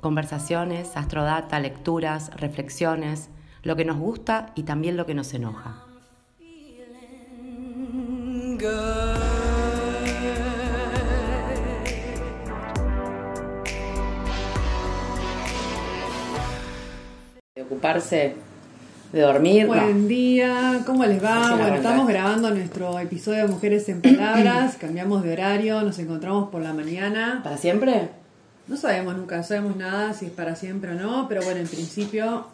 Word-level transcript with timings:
Conversaciones, 0.00 0.96
astrodata, 0.96 1.60
lecturas, 1.60 2.30
reflexiones, 2.36 3.28
lo 3.62 3.76
que 3.76 3.84
nos 3.84 3.98
gusta 3.98 4.52
y 4.54 4.62
también 4.62 4.96
lo 4.96 5.04
que 5.04 5.14
nos 5.14 5.34
enoja. 5.34 5.84
De 17.54 17.62
ocuparse 17.62 18.36
de 19.12 19.20
dormir. 19.20 19.66
Buen 19.66 20.08
día, 20.08 20.80
¿cómo 20.86 21.04
les 21.04 21.22
va? 21.22 21.56
bueno, 21.56 21.74
estamos 21.74 22.08
grabando 22.08 22.50
nuestro 22.50 22.98
episodio 22.98 23.42
de 23.42 23.48
Mujeres 23.48 23.86
en 23.90 24.00
Palabras, 24.00 24.76
cambiamos 24.80 25.22
de 25.24 25.32
horario, 25.34 25.82
nos 25.82 25.98
encontramos 25.98 26.48
por 26.48 26.62
la 26.62 26.72
mañana. 26.72 27.40
¿Para 27.42 27.58
siempre? 27.58 28.19
No 28.70 28.76
sabemos 28.76 29.16
nunca, 29.16 29.36
no 29.36 29.42
sabemos 29.42 29.76
nada 29.76 30.14
si 30.14 30.26
es 30.26 30.30
para 30.30 30.54
siempre 30.54 30.92
o 30.92 30.94
no, 30.94 31.26
pero 31.28 31.42
bueno, 31.42 31.58
en 31.58 31.66
principio 31.66 32.46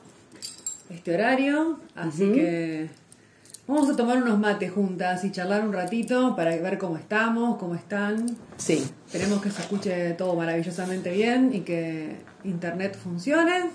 este 0.88 1.12
horario, 1.12 1.78
así 1.94 2.32
que 2.32 2.88
vamos 3.66 3.90
a 3.90 3.96
tomar 3.96 4.22
unos 4.22 4.38
mates 4.38 4.72
juntas 4.72 5.24
y 5.24 5.30
charlar 5.30 5.62
un 5.62 5.74
ratito 5.74 6.34
para 6.34 6.56
ver 6.56 6.78
cómo 6.78 6.96
estamos, 6.96 7.58
cómo 7.58 7.74
están. 7.74 8.34
Sí. 8.56 8.82
Esperemos 9.06 9.42
que 9.42 9.50
se 9.50 9.60
escuche 9.60 10.12
todo 10.12 10.34
maravillosamente 10.36 11.10
bien 11.12 11.50
y 11.52 11.60
que 11.60 12.16
internet 12.44 12.96
funcione. 12.96 13.66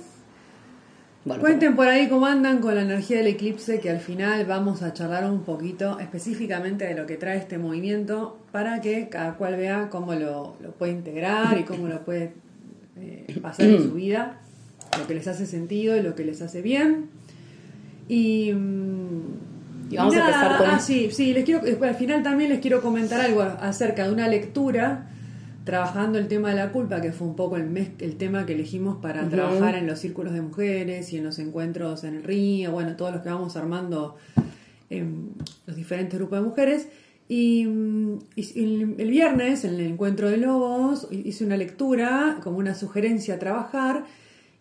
Cuenten 1.24 1.76
por 1.76 1.88
ahí 1.88 2.10
cómo 2.10 2.26
andan 2.26 2.60
con 2.60 2.74
la 2.74 2.82
energía 2.82 3.18
del 3.18 3.28
eclipse, 3.28 3.80
que 3.80 3.92
al 3.92 4.00
final 4.00 4.44
vamos 4.46 4.82
a 4.82 4.92
charlar 4.92 5.30
un 5.30 5.44
poquito 5.44 6.00
específicamente 6.00 6.86
de 6.86 6.96
lo 6.96 7.06
que 7.06 7.16
trae 7.16 7.38
este 7.38 7.60
movimiento 7.60 8.40
para 8.52 8.82
que 8.82 9.08
cada 9.08 9.36
cual 9.36 9.56
vea 9.56 9.90
cómo 9.92 10.16
lo, 10.16 10.56
puede 10.80 10.94
integrar 10.94 11.60
y 11.60 11.64
cómo 11.64 11.88
lo 11.88 12.04
puede 12.04 12.34
eh, 13.00 13.38
pasar 13.40 13.68
en 13.68 13.84
su 13.84 13.94
vida, 13.94 14.40
lo 14.98 15.06
que 15.06 15.14
les 15.14 15.28
hace 15.28 15.46
sentido 15.46 15.96
y 15.96 16.02
lo 16.02 16.16
que 16.16 16.26
les 16.26 16.42
hace 16.42 16.64
bien. 16.64 17.12
Y, 18.08 18.52
mm, 18.54 19.96
vamos 19.96 20.16
a 20.16 20.20
empezar 20.22 20.58
con... 20.58 20.70
Ah, 20.72 20.80
sí, 20.80 21.10
sí, 21.12 21.34
les 21.34 21.46
quiero, 21.46 21.62
al 21.86 21.96
final 21.96 22.24
también 22.24 22.50
les 22.50 22.62
quiero 22.62 22.82
comentar 22.82 23.22
algo 23.22 23.44
acerca 23.44 24.06
de 24.06 24.12
una 24.12 24.28
lectura 24.28 25.11
trabajando 25.64 26.18
el 26.18 26.28
tema 26.28 26.50
de 26.50 26.56
la 26.56 26.72
culpa, 26.72 27.02
que 27.02 27.12
fue 27.12 27.28
un 27.28 27.36
poco 27.36 27.58
el, 27.58 27.94
el 28.00 28.16
tema 28.18 28.46
que 28.46 28.54
elegimos 28.54 28.98
para 28.98 29.28
trabajar 29.30 29.76
en 29.76 29.88
los 29.88 30.00
círculos 30.00 30.34
de 30.34 30.42
mujeres 30.42 31.14
y 31.14 31.18
en 31.18 31.24
los 31.24 31.40
encuentros 31.40 32.04
en 32.04 32.16
el 32.16 32.24
río, 32.24 32.72
bueno, 32.72 32.96
todos 32.96 33.12
los 33.12 33.22
que 33.22 33.30
vamos 33.30 33.56
armando 33.56 34.18
en 34.90 35.32
los 35.66 35.76
diferentes 35.76 36.20
grupos 36.20 36.40
de 36.40 36.46
mujeres. 36.46 36.88
Y, 37.28 37.64
el, 37.64 39.10
viernes, 39.10 39.64
en 39.64 39.76
el 39.76 39.82
encuentro 39.82 40.30
de 40.30 40.38
lobos, 40.38 41.08
hice 41.12 41.46
una 41.46 41.56
lectura 41.56 42.40
como 42.44 42.58
una 42.58 42.76
sugerencia 42.76 43.36
a 43.36 43.40
trabajar 43.40 44.04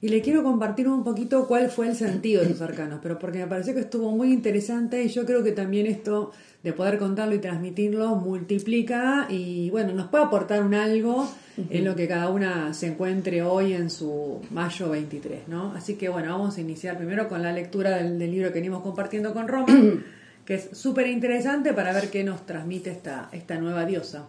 y 0.01 0.09
le 0.09 0.23
quiero 0.23 0.43
compartir 0.43 0.89
un 0.89 1.03
poquito 1.03 1.49
cuál 1.49 1.69
fue 1.69 1.89
el 1.89 1.97
sentido 1.97 2.43
de 2.43 2.51
esos 2.51 2.63
arcanos, 2.63 3.01
pero 3.03 3.19
porque 3.19 3.39
me 3.39 3.47
pareció 3.49 3.75
que 3.75 3.81
estuvo 3.81 4.13
muy 4.13 4.33
interesante 4.33 5.03
y 5.03 5.09
yo 5.09 5.27
creo 5.27 5.43
que 5.43 5.53
también 5.53 5.87
esto 5.87 6.31
de 6.63 6.73
poder 6.73 6.99
contarlo 6.99 7.35
y 7.35 7.39
transmitirlo 7.39 8.17
multiplica 8.17 9.27
y 9.31 9.71
bueno, 9.71 9.93
nos 9.95 10.09
puede 10.09 10.25
aportar 10.25 10.63
un 10.63 10.75
algo 10.75 11.29
en 11.57 11.85
lo 11.85 11.97
que 11.97 12.07
cada 12.07 12.29
una 12.29 12.75
se 12.75 12.89
encuentre 12.89 13.43
hoy 13.43 13.73
en 13.73 13.91
su 13.91 14.41
mayo 14.51 14.91
23, 14.91 15.49
¿no? 15.49 15.73
Así 15.73 15.95
que 15.95 16.09
bueno, 16.09 16.31
vamos 16.33 16.57
a 16.57 16.61
iniciar 16.61 16.97
primero 16.97 17.29
con 17.29 17.43
la 17.43 17.53
lectura 17.53 17.97
del, 17.97 18.19
libro 18.19 18.49
que 18.49 18.61
venimos 18.61 18.83
compartiendo 18.83 19.33
con 19.33 19.49
Roma, 19.49 19.67
que 20.45 20.55
es 20.55 20.69
súper 20.73 21.07
interesante 21.07 21.73
para 21.73 21.93
ver 21.93 22.11
qué 22.11 22.25
nos 22.25 22.45
transmite 22.47 22.91
esta, 22.91 23.29
esta 23.33 23.59
nueva 23.59 23.87
diosa. 23.87 24.27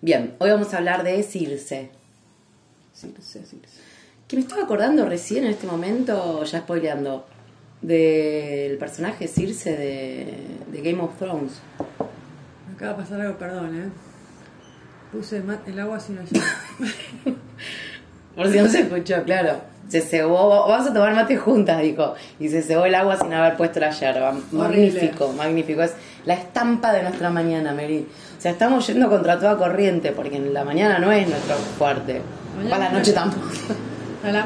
Bien, 0.00 0.34
hoy 0.38 0.50
vamos 0.50 0.72
a 0.74 0.78
hablar 0.78 1.04
de 1.04 1.22
Circe. 1.22 1.90
Circe, 2.94 3.44
Circe. 3.44 3.78
Que 4.26 4.36
me 4.36 4.42
estaba 4.42 4.62
acordando 4.62 5.06
recién 5.06 5.44
en 5.44 5.50
este 5.50 5.66
momento, 5.66 6.44
ya 6.44 6.60
spoileando, 6.60 7.26
del 7.80 8.76
personaje 8.78 9.28
Circe 9.28 9.76
de, 9.76 10.82
Game 10.82 11.00
of 11.00 11.16
Thrones. 11.18 11.60
Acaba 12.74 12.92
de 12.92 13.02
pasar 13.02 13.20
algo, 13.20 13.38
perdón, 13.38 13.76
¿eh? 13.76 13.88
Puse 15.12 15.42
el 15.66 15.80
agua 15.80 15.98
sin 16.00 16.18
ayer. 16.18 16.42
Por 18.36 18.48
si 18.50 18.58
no 18.58 18.68
se 18.68 18.80
escuchó, 18.80 19.24
claro. 19.24 19.56
Se 19.88 20.02
cebó, 20.02 20.68
vamos 20.68 20.86
a 20.86 20.92
tomar 20.92 21.14
mate 21.14 21.36
juntas, 21.38 21.80
dijo. 21.80 22.14
Y 22.38 22.50
se 22.50 22.62
cebó 22.62 22.84
el 22.84 22.94
agua 22.94 23.16
sin 23.16 23.32
haber 23.32 23.56
puesto 23.56 23.80
la 23.80 23.90
yerba. 23.90 24.36
Magnífico, 24.52 25.32
magnífico. 25.32 25.82
Es 25.82 25.94
la 26.26 26.34
estampa 26.34 26.92
de 26.92 27.02
nuestra 27.02 27.30
mañana, 27.30 27.72
Mary. 27.72 28.06
O 28.36 28.40
sea, 28.40 28.52
estamos 28.52 28.86
yendo 28.86 29.08
contra 29.08 29.38
toda 29.38 29.56
corriente, 29.56 30.12
porque 30.12 30.36
en 30.36 30.52
la 30.52 30.62
mañana 30.62 30.98
no 30.98 31.10
es 31.10 31.26
nuestro 31.26 31.54
fuerte. 31.56 32.20
Para 32.68 32.90
la 32.90 32.98
noche 32.98 33.12
tampoco 33.12 33.48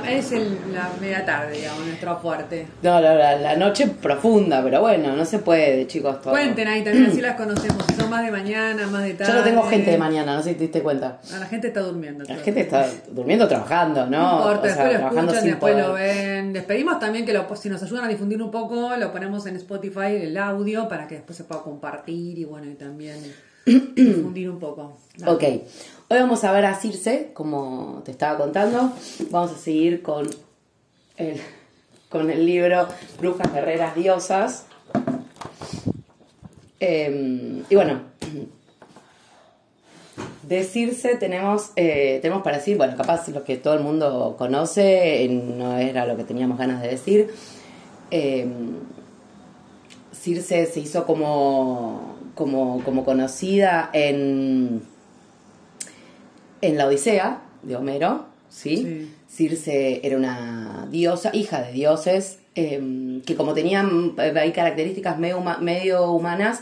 es 0.09 0.33
la 0.73 0.91
media 1.01 1.25
tarde, 1.25 1.57
digamos, 1.57 1.87
nuestro 1.87 2.19
fuerte. 2.19 2.67
No, 2.83 3.01
la, 3.01 3.37
la, 3.37 3.57
noche 3.57 3.87
profunda, 3.87 4.63
pero 4.63 4.81
bueno, 4.81 5.17
no 5.17 5.25
se 5.25 5.39
puede, 5.39 5.87
chicos. 5.87 6.21
Todo. 6.21 6.33
Cuenten 6.33 6.69
ahí 6.69 6.85
también, 6.85 7.07
así 7.07 7.21
las 7.23 7.37
conocemos. 7.37 7.85
Son 7.97 8.11
más 8.11 8.25
de 8.25 8.31
mañana, 8.31 8.87
más 8.87 9.03
de 9.05 9.15
tarde. 9.15 9.33
Yo 9.33 9.39
no 9.39 9.45
tengo 9.45 9.63
gente 9.63 9.91
de 9.91 9.99
mañana, 9.99 10.37
no 10.37 10.43
sé 10.43 10.51
si 10.51 10.55
te 10.57 10.63
diste 10.63 10.83
cuenta. 10.83 11.19
la 11.39 11.47
gente 11.47 11.69
está 11.69 11.81
durmiendo. 11.81 12.25
La 12.25 12.37
gente 12.37 12.61
está 12.61 12.87
durmiendo 13.11 13.49
trabajando, 13.49 14.07
¿no? 14.07 14.21
No 14.21 14.39
importa, 14.39 14.67
después 14.69 14.93
lo 14.93 15.09
escuchan, 15.09 15.45
después 15.45 15.77
lo 15.77 15.93
ven. 15.95 16.53
Les 16.53 16.65
pedimos 16.65 16.99
también 16.99 17.25
que 17.25 17.33
lo, 17.33 17.57
si 17.57 17.69
nos 17.69 17.83
ayudan 17.83 18.05
a 18.05 18.09
difundir 18.09 18.43
un 18.43 18.51
poco, 18.51 18.95
lo 18.97 19.13
ponemos 19.13 19.47
en 19.47 19.57
Spotify, 19.57 20.17
el 20.21 20.37
audio, 20.37 20.89
para 20.89 21.07
que 21.07 21.17
después 21.17 21.37
se 21.37 21.45
pueda 21.45 21.63
compartir 21.63 22.39
y 22.39 22.45
bueno, 22.45 22.71
y 22.71 22.75
también 22.75 23.17
difundir 23.67 24.51
un 24.51 24.59
poco. 24.59 24.97
Ok. 25.27 25.43
Hoy 26.09 26.19
vamos 26.19 26.45
a 26.45 26.53
ver 26.53 26.67
a 26.67 26.75
Circe, 26.75 27.31
como 27.33 28.03
te 28.05 28.11
estaba 28.11 28.39
contando. 28.39 28.93
Vamos 29.31 29.53
a 29.53 29.57
seguir 29.57 30.03
con 30.03 30.29
el, 31.17 31.41
con 32.09 32.31
el 32.31 32.45
libro 32.45 32.87
Brujas, 33.19 33.53
Guerreras, 33.53 33.95
Diosas. 33.95 34.67
Em, 36.81 37.63
y 37.71 37.75
bueno, 37.75 38.01
de 40.43 40.65
Circe 40.65 41.17
tenemos, 41.17 41.71
eh, 41.77 42.19
tenemos 42.21 42.43
para 42.43 42.59
decir, 42.59 42.77
bueno, 42.77 42.97
capaz 42.97 43.29
lo 43.29 43.45
que 43.45 43.57
todo 43.57 43.75
el 43.75 43.81
mundo 43.81 44.35
conoce, 44.37 45.29
no 45.31 45.79
era 45.79 46.05
lo 46.07 46.17
que 46.17 46.25
teníamos 46.25 46.59
ganas 46.59 46.83
de 46.83 46.89
decir. 46.89 47.33
Em, 48.11 48.75
Circe 50.13 50.67
se 50.67 50.81
hizo 50.81 51.07
como, 51.07 52.17
como, 52.43 52.83
como 52.83 53.05
conocida 53.05 53.91
en 53.93 54.83
en 56.63 56.79
la 56.79 56.87
Odisea 56.87 57.43
de 57.63 57.77
Homero, 57.77 58.27
¿sí? 58.49 59.11
Circe 59.29 60.01
era 60.07 60.17
una 60.17 60.87
diosa, 60.91 61.31
hija 61.35 61.61
de 61.61 61.73
dioses, 61.73 62.39
em, 62.55 63.21
que 63.23 63.35
como 63.35 63.53
tenían 63.53 64.15
eh, 64.19 64.33
hay 64.37 64.53
características 64.53 65.19
medio, 65.19 66.13
humanas, 66.13 66.61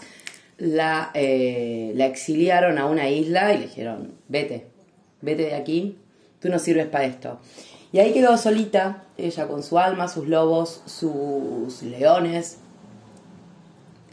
la, 0.58 1.10
eh, 1.14 1.92
la 1.94 2.06
exiliaron 2.06 2.78
a 2.78 2.86
una 2.86 3.08
isla 3.08 3.52
y 3.52 3.58
le 3.58 3.66
dijeron, 3.66 4.12
vete, 4.28 4.66
vete 5.20 5.42
de 5.44 5.54
aquí, 5.54 5.96
tú 6.40 6.48
no 6.48 6.58
sirves 6.58 6.86
para 6.86 7.04
esto. 7.04 7.38
Y 7.92 7.98
ahí 7.98 8.12
quedó 8.12 8.36
solita, 8.36 9.04
ella 9.18 9.48
con 9.48 9.62
su 9.62 9.78
alma, 9.78 10.08
sus 10.08 10.28
lobos, 10.28 10.82
sus 10.86 11.82
leones, 11.82 12.58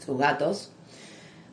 sus 0.04 0.18
gatos, 0.18 0.72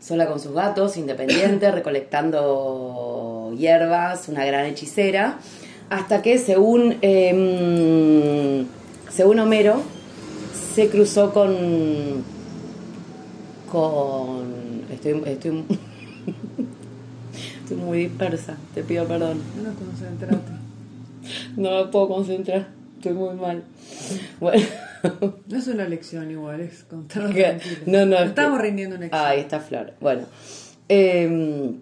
sola 0.05 0.27
con 0.27 0.39
sus 0.39 0.53
gatos, 0.53 0.97
independiente, 0.97 1.71
recolectando 1.79 3.53
hierbas, 3.57 4.27
una 4.29 4.45
gran 4.45 4.65
hechicera, 4.65 5.39
hasta 5.89 6.21
que 6.21 6.37
según, 6.37 6.97
em, 7.01 8.65
según 9.09 9.39
Homero, 9.39 9.81
se 10.75 10.89
cruzó 10.89 11.33
con... 11.33 12.23
con... 13.71 14.53
Estoy, 14.91 15.23
estoy, 15.25 15.63
estoy 17.63 17.77
muy 17.77 17.97
dispersa, 17.99 18.57
te 18.73 18.83
pido 18.83 19.05
perdón. 19.05 19.41
No 19.63 19.73
concentrate. 19.73 20.55
No 21.57 21.71
me 21.71 21.85
puedo 21.85 22.07
concentrar, 22.07 22.67
estoy 22.97 23.13
muy 23.13 23.33
mal. 23.33 23.63
Bueno. 24.39 24.63
No 25.47 25.57
es 25.57 25.67
una 25.67 25.87
lección 25.87 26.31
igual, 26.31 26.61
es 26.61 26.83
contar 26.83 27.29
No, 27.85 28.05
no. 28.05 28.17
Estamos 28.17 28.61
rindiendo 28.61 28.95
una 28.95 29.05
lección. 29.05 29.25
Ahí 29.25 29.39
está 29.39 29.59
Flor. 29.59 29.93
Bueno. 29.99 30.23
Em, 30.87 31.79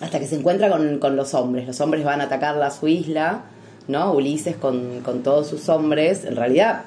hasta 0.00 0.18
que 0.18 0.26
se 0.26 0.36
encuentra 0.36 0.70
con, 0.70 1.16
los 1.16 1.34
hombres. 1.34 1.66
Los 1.66 1.80
hombres 1.80 2.04
van 2.04 2.20
a 2.20 2.24
atacarla 2.24 2.66
a 2.66 2.70
su 2.70 2.88
isla, 2.88 3.44
¿no? 3.88 4.12
Ulises 4.12 4.56
con, 4.56 5.00
con 5.00 5.22
todos 5.22 5.48
sus 5.48 5.68
hombres, 5.68 6.24
en 6.24 6.36
realidad 6.36 6.84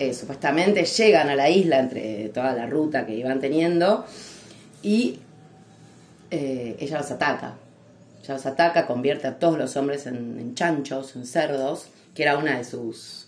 eh, 0.00 0.14
supuestamente 0.14 0.82
llegan 0.86 1.28
a 1.28 1.36
la 1.36 1.50
isla 1.50 1.78
entre 1.78 2.30
toda 2.30 2.54
la 2.54 2.64
ruta 2.64 3.04
que 3.04 3.14
iban 3.14 3.38
teniendo 3.38 4.06
y 4.82 5.18
eh, 6.30 6.74
ella 6.80 6.96
los 6.96 7.10
ataca. 7.10 7.56
Ella 8.22 8.32
los 8.32 8.46
ataca, 8.46 8.86
convierte 8.86 9.26
a 9.26 9.38
todos 9.38 9.58
los 9.58 9.76
hombres 9.76 10.06
en, 10.06 10.54
chanchos, 10.54 11.16
en 11.16 11.26
cerdos, 11.26 11.88
que 12.14 12.22
era 12.22 12.38
una 12.38 12.56
de 12.56 12.64
sus, 12.64 13.19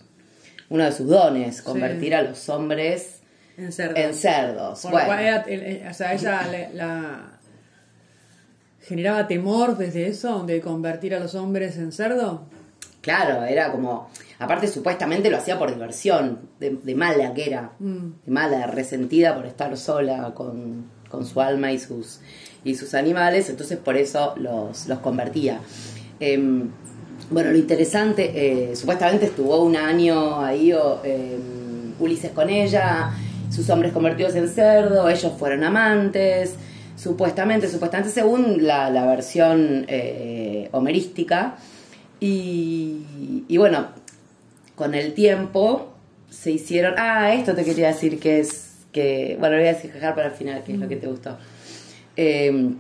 uno 0.72 0.84
de 0.84 0.92
sus 0.92 1.06
dones, 1.06 1.60
convertir 1.60 2.14
a 2.14 2.22
los 2.22 2.48
hombres 2.48 3.20
en 3.58 3.70
cerdos. 3.72 3.98
En 3.98 4.14
cerdos. 4.14 4.82
Bueno. 4.90 5.12
o 5.90 5.94
sea, 5.94 6.14
ella 6.14 6.48
la, 6.72 7.38
generaba 8.80 9.28
temor 9.28 9.76
desde 9.76 10.06
eso, 10.06 10.44
de 10.44 10.62
convertir 10.62 11.14
a 11.14 11.20
los 11.20 11.34
hombres 11.34 11.76
en 11.76 11.92
cerdo. 11.92 12.46
Claro, 13.02 13.44
era 13.44 13.70
como. 13.70 14.08
Aparte, 14.38 14.66
supuestamente 14.66 15.28
lo 15.28 15.36
hacía 15.36 15.58
por 15.58 15.70
diversión, 15.70 16.48
de, 16.58 16.94
mala 16.94 17.34
que 17.34 17.46
era. 17.48 17.72
Mm. 17.78 18.08
De 18.24 18.32
mala, 18.32 18.66
resentida 18.66 19.36
por 19.36 19.44
estar 19.44 19.76
sola 19.76 20.32
con, 20.34 20.90
su 21.22 21.38
alma 21.42 21.70
y 21.70 21.78
sus, 21.78 22.20
y 22.64 22.76
sus 22.76 22.94
animales. 22.94 23.50
Entonces, 23.50 23.76
por 23.76 23.98
eso 23.98 24.32
los, 24.38 24.88
los 24.88 25.00
convertía. 25.00 25.60
Em, 26.18 26.70
bueno, 27.30 27.50
lo 27.50 27.58
interesante, 27.58 28.32
eh, 28.34 28.76
supuestamente 28.76 29.26
estuvo 29.26 29.62
un 29.62 29.76
año 29.76 30.40
ahí 30.40 30.72
em, 31.04 31.92
Ulises 31.98 32.32
con 32.32 32.50
ella, 32.50 33.10
sus 33.50 33.68
hombres 33.70 33.92
convertidos 33.92 34.34
en 34.34 34.48
cerdo, 34.48 35.08
ellos 35.08 35.32
fueron 35.38 35.64
amantes. 35.64 36.54
Supuestamente, 36.96 37.68
supuestamente, 37.68 38.12
según 38.12 38.64
la, 38.64 38.88
la 38.90 39.06
versión 39.06 39.84
eh, 39.88 40.68
homerística. 40.72 41.56
Y, 42.20 43.56
bueno, 43.56 43.88
con 44.76 44.94
el 44.94 45.12
tiempo 45.12 45.92
se 46.30 46.52
hicieron. 46.52 46.94
Ah, 46.96 47.34
esto 47.34 47.54
te 47.54 47.64
quería 47.64 47.88
decir 47.88 48.20
que 48.20 48.38
es. 48.38 48.76
que 48.92 49.36
Bueno, 49.40 49.56
lo 49.56 49.62
voy 49.62 49.70
a 49.70 49.74
dejar 49.74 50.14
para 50.14 50.28
el 50.28 50.34
final, 50.34 50.62
que 50.62 50.74
es 50.74 50.78
lo 50.78 50.86
que 50.86 50.96
te 50.96 51.08
gustó. 51.08 51.36
Em, 52.14 52.76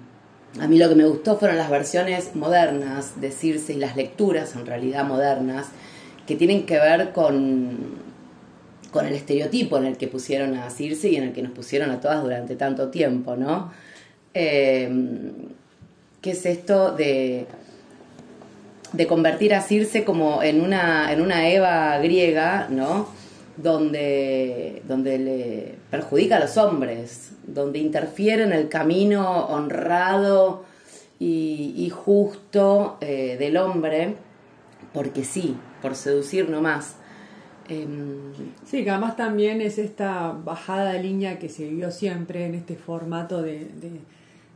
a 0.60 0.68
mí 0.68 0.78
lo 0.78 0.88
que 0.88 0.94
me 0.94 1.06
gustó 1.06 1.38
fueron 1.38 1.56
las 1.56 1.70
versiones 1.70 2.34
modernas 2.34 3.20
de 3.20 3.30
Circe 3.30 3.72
y 3.72 3.76
las 3.76 3.96
lecturas 3.96 4.54
en 4.54 4.66
realidad 4.66 5.04
modernas 5.04 5.68
que 6.26 6.36
tienen 6.36 6.66
que 6.66 6.78
ver 6.78 7.12
con, 7.12 7.96
con 8.90 9.06
el 9.06 9.14
estereotipo 9.14 9.78
en 9.78 9.86
el 9.86 9.96
que 9.96 10.08
pusieron 10.08 10.56
a 10.56 10.70
Circe 10.70 11.08
y 11.08 11.16
en 11.16 11.24
el 11.24 11.32
que 11.32 11.42
nos 11.42 11.52
pusieron 11.52 11.90
a 11.90 12.00
todas 12.00 12.22
durante 12.22 12.56
tanto 12.56 12.90
tiempo, 12.90 13.36
¿no? 13.36 13.72
Em, 14.34 15.32
¿Qué 16.20 16.30
es 16.30 16.46
esto 16.46 16.92
de 16.92 17.46
de 18.92 19.06
convertir 19.06 19.54
a 19.54 19.62
Circe 19.62 20.04
como 20.04 20.42
en 20.42 20.60
una, 20.60 21.12
en 21.12 21.20
una 21.20 21.48
Eva 21.48 21.98
griega, 21.98 22.68
¿no? 22.70 23.08
Donde, 23.56 24.82
donde 24.88 25.18
le 25.18 25.74
perjudica 25.90 26.36
a 26.36 26.40
los 26.40 26.56
hombres, 26.56 27.32
donde 27.46 27.78
interfiere 27.80 28.44
en 28.44 28.52
el 28.52 28.70
camino 28.70 29.46
honrado 29.46 30.64
y, 31.18 31.92
justo 31.94 32.96
eh, 33.02 33.36
del 33.38 33.58
hombre, 33.58 34.14
porque 34.94 35.22
sí, 35.22 35.54
por 35.82 35.94
seducir 35.94 36.48
nomás. 36.48 36.96
Em, 37.68 38.32
sí, 38.64 38.84
que 38.84 38.90
además 38.90 39.16
también 39.16 39.60
es 39.60 39.76
esta 39.78 40.32
bajada 40.32 40.94
de 40.94 41.02
línea 41.02 41.38
que 41.38 41.50
se 41.50 41.68
vio 41.68 41.90
siempre 41.90 42.46
en 42.46 42.54
este 42.54 42.74
formato 42.74 43.42
de 43.42 43.68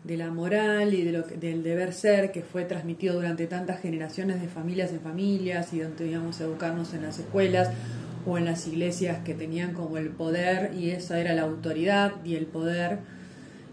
de 0.06 0.16
la 0.16 0.30
moral 0.30 0.94
y 0.94 1.02
de 1.02 1.12
lo 1.12 1.22
del 1.22 1.64
deber 1.64 1.92
ser 1.92 2.30
que 2.30 2.42
fue 2.42 2.64
transmitido 2.64 3.14
durante 3.14 3.46
tantas 3.46 3.80
generaciones 3.80 4.40
de 4.40 4.46
familias 4.46 4.92
en 4.92 5.00
familias 5.00 5.72
y 5.72 5.80
donde 5.80 6.06
íbamos 6.06 6.40
educarnos 6.40 6.94
en 6.94 7.02
las 7.02 7.18
escuelas 7.18 7.70
o 8.26 8.36
en 8.38 8.44
las 8.44 8.66
iglesias 8.66 9.18
que 9.24 9.34
tenían 9.34 9.72
como 9.72 9.98
el 9.98 10.08
poder 10.08 10.72
y 10.74 10.90
esa 10.90 11.18
era 11.20 11.32
la 11.34 11.42
autoridad 11.42 12.12
y 12.24 12.34
el 12.34 12.46
poder 12.46 12.98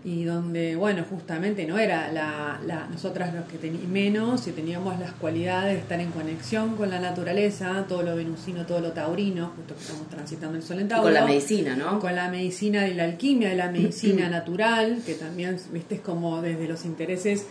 y 0.06 0.26
donde, 0.26 0.76
bueno, 0.76 1.06
justamente 1.10 1.66
no 1.66 1.80
era 1.80 2.12
la, 2.12 2.60
la 2.66 2.88
nosotras 2.88 3.34
los 3.34 3.46
que 3.46 3.58
teníamos 3.58 3.88
menos 3.88 4.48
y 4.48 4.52
teníamos 4.52 5.00
las 5.00 5.14
cualidades 5.14 5.76
de 5.76 5.80
estar 5.80 6.00
en 6.00 6.12
conexión 6.12 6.76
con 6.76 6.90
la 6.90 7.00
naturaleza, 7.00 7.86
todo 7.88 8.04
lo 8.04 8.16
venusino, 8.16 8.66
todo 8.66 8.82
lo 8.82 8.92
taurino, 8.92 9.54
justo 9.56 9.76
que 9.76 9.82
estamos 9.82 10.10
transitando 10.10 10.58
el 10.58 10.64
sol 10.64 10.80
en 10.80 10.90
Tauro. 10.90 11.04
con 11.04 11.14
la 11.14 11.26
medicina, 11.26 11.76
¿no? 11.78 12.00
Con 12.00 12.16
la 12.16 12.30
medicina 12.30 12.82
de 12.82 12.96
la 12.96 13.06
alquimia, 13.06 13.50
de 13.50 13.56
la 13.56 13.72
medicina 13.72 14.30
natural, 14.30 15.02
que 15.06 15.14
también, 15.14 15.58
viste, 15.72 15.96
es 15.96 16.02
como 16.02 16.42
desde 16.42 16.68
los 16.68 16.84
intereses 16.84 17.46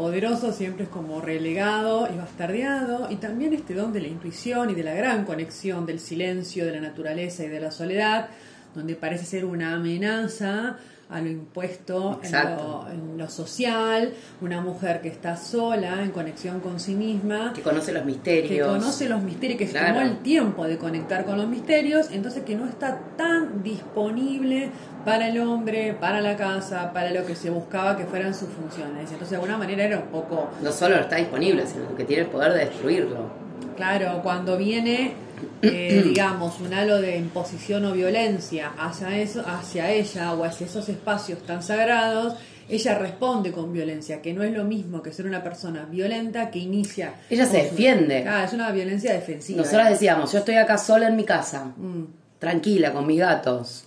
poderosos 0.00 0.56
siempre 0.56 0.84
es 0.84 0.88
como 0.88 1.20
relegado 1.20 2.08
y 2.10 2.16
bastardeado, 2.16 3.10
y 3.10 3.16
también 3.16 3.52
este 3.52 3.74
don 3.74 3.92
de 3.92 4.00
la 4.00 4.08
intuición 4.08 4.70
y 4.70 4.74
de 4.74 4.82
la 4.82 4.94
gran 4.94 5.26
conexión 5.26 5.84
del 5.84 6.00
silencio, 6.00 6.64
de 6.64 6.72
la 6.72 6.80
naturaleza 6.80 7.44
y 7.44 7.48
de 7.48 7.60
la 7.60 7.70
soledad, 7.70 8.30
donde 8.74 8.94
parece 8.94 9.26
ser 9.26 9.44
una 9.44 9.74
amenaza 9.74 10.78
a 11.10 11.20
lo 11.20 11.28
impuesto 11.28 12.20
en 12.22 13.18
lo, 13.18 13.28
social, 13.28 14.12
una 14.40 14.60
mujer 14.60 15.00
que 15.00 15.08
está 15.08 15.36
sola, 15.36 16.02
en 16.02 16.10
conexión 16.10 16.60
con 16.60 16.80
sí 16.80 16.94
misma. 16.94 17.52
Que 17.52 17.62
conoce 17.62 17.92
los 17.92 18.04
misterios. 18.04 18.48
Que 18.48 18.60
conoce 18.60 19.08
los 19.08 19.22
misterios, 19.22 19.58
que 19.58 19.66
se 19.66 19.78
tomó 19.78 20.00
el 20.00 20.18
tiempo 20.18 20.64
de 20.66 20.78
conectar 20.78 21.24
con 21.24 21.36
los 21.36 21.48
misterios, 21.48 22.10
entonces 22.10 22.44
que 22.44 22.54
no 22.54 22.66
está 22.66 22.98
tan 23.16 23.62
disponible 23.62 24.70
para 25.04 25.28
el 25.28 25.40
hombre, 25.40 25.94
para 25.98 26.20
la 26.20 26.36
casa, 26.36 26.92
para 26.92 27.10
lo 27.10 27.24
que 27.26 27.34
se 27.34 27.50
buscaba 27.50 27.96
que 27.96 28.04
fueran 28.04 28.34
sus 28.34 28.48
funciones. 28.48 29.04
Entonces 29.04 29.30
de 29.30 29.36
alguna 29.36 29.58
manera 29.58 29.84
era 29.84 29.98
un 29.98 30.08
poco... 30.08 30.50
No 30.62 30.72
solo 30.72 30.96
está 30.96 31.16
disponible, 31.16 31.66
sino 31.66 31.94
que 31.96 32.04
tiene 32.04 32.22
el 32.22 32.28
poder 32.28 32.52
de 32.52 32.58
destruirlo. 32.66 33.30
Claro, 33.76 34.20
cuando 34.22 34.56
viene 34.56 35.14
eh, 35.62 36.02
digamos, 36.04 36.60
un 36.60 36.72
halo 36.72 37.00
de 37.00 37.16
imposición 37.16 37.84
o 37.84 37.92
violencia 37.92 38.72
hacia, 38.78 39.18
eso, 39.18 39.42
hacia 39.46 39.90
ella 39.90 40.32
o 40.34 40.44
hacia 40.44 40.66
esos 40.66 40.88
espacios 40.88 41.40
tan 41.40 41.62
sagrados, 41.62 42.34
ella 42.68 42.98
responde 42.98 43.50
con 43.50 43.72
violencia, 43.72 44.22
que 44.22 44.32
no 44.32 44.42
es 44.42 44.52
lo 44.52 44.64
mismo 44.64 45.02
que 45.02 45.12
ser 45.12 45.26
una 45.26 45.42
persona 45.42 45.86
violenta 45.90 46.50
que 46.50 46.60
inicia. 46.60 47.14
Ella 47.28 47.44
se 47.46 47.64
defiende. 47.64 48.24
Ah, 48.28 48.44
es 48.44 48.52
una 48.52 48.70
violencia 48.70 49.12
defensiva. 49.12 49.62
Nosotros 49.62 49.88
decíamos, 49.90 50.32
yo 50.32 50.38
estoy 50.38 50.54
acá 50.54 50.78
sola 50.78 51.08
en 51.08 51.16
mi 51.16 51.24
casa, 51.24 51.72
mm. 51.76 52.04
tranquila, 52.38 52.92
con 52.92 53.06
mis 53.06 53.18
gatos. 53.18 53.84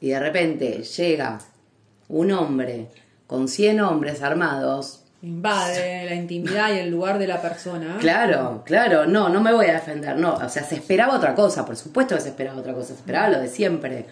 Y 0.00 0.10
de 0.10 0.20
repente 0.20 0.82
llega 0.82 1.40
un 2.08 2.30
hombre 2.30 2.88
con 3.26 3.48
100 3.48 3.80
hombres 3.80 4.22
armados 4.22 5.04
invade 5.22 6.06
la 6.06 6.14
intimidad 6.14 6.74
y 6.74 6.78
el 6.78 6.90
lugar 6.90 7.18
de 7.18 7.26
la 7.26 7.42
persona. 7.42 7.98
Claro, 8.00 8.62
claro, 8.64 9.06
no, 9.06 9.28
no 9.28 9.40
me 9.40 9.52
voy 9.52 9.66
a 9.66 9.74
defender, 9.74 10.16
no, 10.16 10.34
o 10.34 10.48
sea, 10.48 10.64
se 10.64 10.76
esperaba 10.76 11.16
otra 11.16 11.34
cosa, 11.34 11.66
por 11.66 11.76
supuesto 11.76 12.14
que 12.14 12.22
se 12.22 12.28
esperaba 12.30 12.58
otra 12.58 12.72
cosa, 12.72 12.88
se 12.88 12.94
esperaba 12.94 13.28
lo 13.28 13.40
de 13.40 13.48
siempre. 13.48 14.06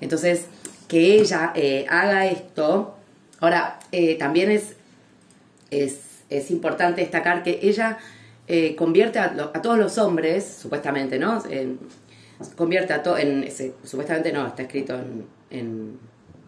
Entonces, 0.00 0.46
que 0.88 1.14
ella 1.20 1.52
eh, 1.54 1.86
haga 1.88 2.26
esto, 2.26 2.96
ahora, 3.40 3.78
eh, 3.92 4.16
también 4.16 4.50
es, 4.50 4.76
es, 5.70 6.50
importante 6.50 7.00
destacar 7.00 7.42
que 7.42 7.60
ella 7.62 7.98
eh, 8.46 8.74
convierte 8.76 9.18
a, 9.18 9.34
todos 9.62 9.78
los 9.78 9.98
hombres, 9.98 10.58
supuestamente, 10.60 11.18
¿no? 11.18 11.42
convierte 12.54 12.92
a 12.92 13.02
todos, 13.02 13.20
en, 13.20 13.48
supuestamente 13.84 14.32
no, 14.32 14.46
está 14.46 14.62
escrito 14.62 14.94
en 14.94 15.36
en 15.50 15.98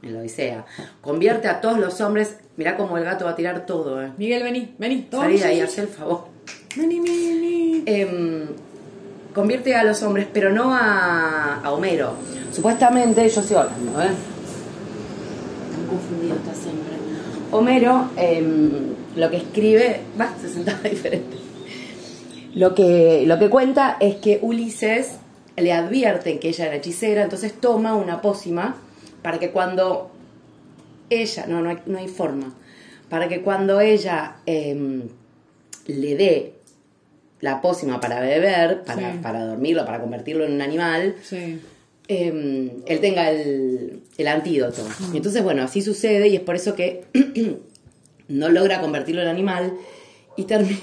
la 0.03 0.21
Odisea. 0.21 0.65
Convierte 1.01 1.49
a 1.49 1.61
todos 1.61 1.79
los 1.79 2.01
hombres. 2.01 2.37
Mirá 2.57 2.77
cómo 2.77 2.97
el 2.99 3.05
gato 3.05 3.25
va 3.25 3.33
a 3.33 3.37
tirar 3.37 3.67
todo, 3.67 4.03
eh. 4.03 4.13
Miguel, 4.17 4.43
vení, 4.43 4.75
vení. 4.79 5.09
Salí 5.11 5.43
ahí, 5.43 5.61
haz 5.61 5.79
el 5.79 5.89
favor. 5.89 6.27
Vení, 6.77 7.01
vení. 7.01 7.83
Em, 7.87 8.47
convierte 9.35 9.75
a 9.75 9.85
los 9.85 10.03
hombres, 10.03 10.27
pero 10.33 10.53
no 10.53 10.75
a, 10.75 11.61
a 11.63 11.71
Homero. 11.73 12.15
Supuestamente, 12.53 13.29
yo 13.29 13.41
estoy 13.41 13.57
hablando, 13.57 14.03
¿eh? 14.03 14.11
Están 15.71 15.87
confundidos 15.89 16.39
está 16.39 16.55
siempre. 16.55 16.93
Homero, 17.51 18.11
em, 18.17 18.95
lo 19.17 19.31
que 19.31 19.37
escribe. 19.39 20.01
Va, 20.21 20.33
se 20.41 20.49
sentaba 20.49 20.81
diferente. 20.89 21.37
Lo 22.55 22.75
que, 22.75 23.25
lo 23.27 23.39
que 23.39 23.51
cuenta 23.51 23.97
es 24.01 24.17
que 24.17 24.39
Ulises 24.43 25.19
le 25.57 25.73
advierte 25.73 26.39
que 26.39 26.49
ella 26.49 26.67
era 26.67 26.77
hechicera, 26.77 27.23
entonces 27.23 27.53
toma 27.53 27.95
una 27.95 28.23
pócima 28.23 28.77
para 29.23 29.39
que 29.39 29.51
cuando 29.51 30.11
ella, 31.11 31.47
no, 31.47 31.63
no 31.63 31.71
hay, 31.71 31.79
no 31.87 31.99
hay 31.99 32.09
forma, 32.09 32.55
para 33.09 33.29
que 33.29 33.41
cuando 33.43 33.81
ella 33.81 34.37
em, 34.47 35.09
le 35.87 36.17
dé 36.17 36.53
la 37.41 37.61
pócima 37.61 38.01
para 38.01 38.21
beber, 38.21 38.83
para, 38.83 39.21
para, 39.23 39.45
dormirlo, 39.45 39.85
para 39.85 40.01
convertirlo 40.01 40.45
en 40.45 40.53
un 40.53 40.63
animal, 40.63 41.17
em, 42.09 42.71
él 42.87 43.01
tenga 43.01 43.31
el, 43.31 44.03
el 44.17 44.29
antídoto. 44.29 44.83
Mm. 44.85 45.17
Entonces, 45.17 45.43
bueno, 45.43 45.63
así 45.63 45.83
sucede 45.83 46.29
y 46.29 46.37
es 46.37 46.41
por 46.41 46.57
eso 46.57 46.75
que 46.75 47.05
no 48.29 48.49
logra 48.49 48.81
convertirlo 48.81 49.23
en 49.23 49.29
animal 49.29 49.73
y 50.37 50.45
termina... 50.45 50.79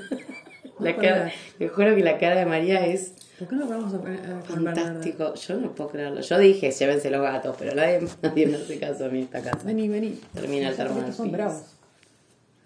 la 0.78 0.96
cara, 0.96 1.32
juro 1.74 1.96
que 1.96 2.02
la 2.02 2.18
cara 2.18 2.36
de 2.36 2.46
María 2.46 2.86
es 2.86 3.14
¿Por 3.38 3.46
qué 3.46 3.54
no 3.54 3.68
vamos 3.68 3.94
a 3.94 4.00
Fantástico, 4.42 5.34
yo 5.34 5.56
no 5.58 5.72
puedo 5.72 5.90
creerlo. 5.90 6.20
Yo 6.20 6.38
dije, 6.38 6.72
llévense 6.72 7.10
los 7.10 7.22
gatos, 7.22 7.54
pero 7.58 7.74
nadie, 7.74 8.00
nadie 8.22 8.46
me 8.46 8.56
hace 8.56 8.78
caso 8.78 9.04
a 9.04 9.08
mí 9.08 9.20
esta 9.22 9.40
casa. 9.40 9.60
Vení, 9.64 9.88
vení. 9.88 10.20
Termina 10.34 10.70
el 10.70 10.76
termo 10.76 11.12
Son 11.12 11.30
bravos. 11.30 11.62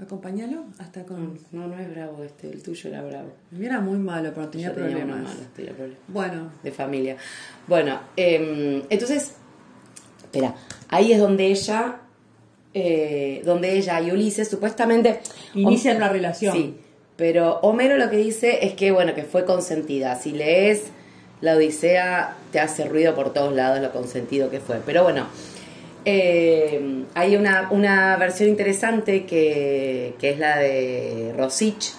Acompañalo 0.00 0.64
hasta 0.79 1.05
con. 1.05 1.38
No, 1.52 1.69
no 1.69 1.79
es 1.79 1.91
bravo 1.91 2.25
este, 2.25 2.50
el 2.50 2.62
tuyo 2.62 2.88
era 2.88 3.02
bravo. 3.02 3.29
Era 3.61 3.81
muy 3.81 3.99
malo, 3.99 4.33
pero 4.35 4.49
tenía 4.49 4.75
problemas. 4.75 5.37
Bueno. 6.09 6.50
De 6.62 6.73
familia. 6.73 7.17
Bueno, 7.69 8.00
em, 8.17 8.83
entonces, 8.88 9.35
espera, 10.25 10.55
ahí 10.88 11.12
es 11.12 11.21
donde 11.21 11.47
ella, 11.47 12.00
eh, 12.73 13.43
donde 13.45 13.76
ella 13.76 14.00
y 14.00 14.11
Ulises 14.11 14.49
supuestamente 14.49 15.21
inician 15.55 15.99
una 15.99 16.09
relación. 16.09 16.57
Sí, 16.57 16.76
pero 17.23 17.61
Homero 17.62 17.99
lo 17.99 18.11
que 18.11 18.17
dice 18.17 18.67
es 18.67 18.73
que, 18.73 18.91
bueno, 18.91 19.14
que 19.14 19.23
fue 19.23 19.45
consentida. 19.45 20.17
Si 20.17 20.33
lees 20.33 20.87
la 21.41 21.55
Odisea, 21.55 22.35
te 22.50 22.59
hace 22.59 22.85
ruido 22.87 23.14
por 23.14 23.33
todos 23.33 23.55
lados 23.55 23.81
lo 23.81 23.93
consentido 23.93 24.50
que 24.50 24.59
fue. 24.59 24.81
Pero 24.85 25.05
bueno, 25.05 25.29
eh, 26.05 27.05
hay 27.14 27.37
una, 27.37 27.69
una, 27.71 28.17
versión 28.17 28.49
interesante 28.49 29.25
que, 29.25 30.17
es 30.21 30.38
la 30.41 30.59
de 30.59 31.33
Rosich, 31.38 31.93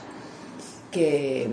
que 0.92 1.48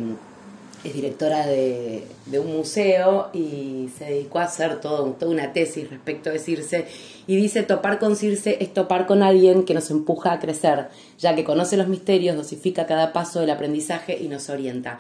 es 0.84 0.94
directora 0.94 1.46
de, 1.46 2.06
un 2.32 2.56
museo 2.56 3.30
y 3.32 3.90
se 3.96 4.06
dedicó 4.06 4.38
a 4.38 4.44
hacer 4.44 4.80
todo, 4.80 5.12
toda 5.12 5.30
una 5.30 5.52
tesis 5.52 5.90
respecto 5.90 6.30
a 6.30 6.38
Circe 6.38 6.86
y 7.26 7.36
dice 7.36 7.62
topar 7.62 7.98
con 7.98 8.16
Circe 8.16 8.56
es 8.60 8.72
topar 8.72 9.06
con 9.06 9.22
alguien 9.22 9.64
que 9.64 9.74
nos 9.74 9.90
empuja 9.90 10.32
a 10.32 10.38
crecer, 10.38 10.88
ya 11.18 11.34
que 11.34 11.44
conoce 11.44 11.76
los 11.76 11.88
misterios, 11.88 12.36
dosifica 12.36 12.86
cada 12.86 13.12
paso 13.12 13.40
del 13.40 13.50
aprendizaje 13.50 14.18
y 14.20 14.28
nos 14.28 14.48
orienta. 14.48 14.98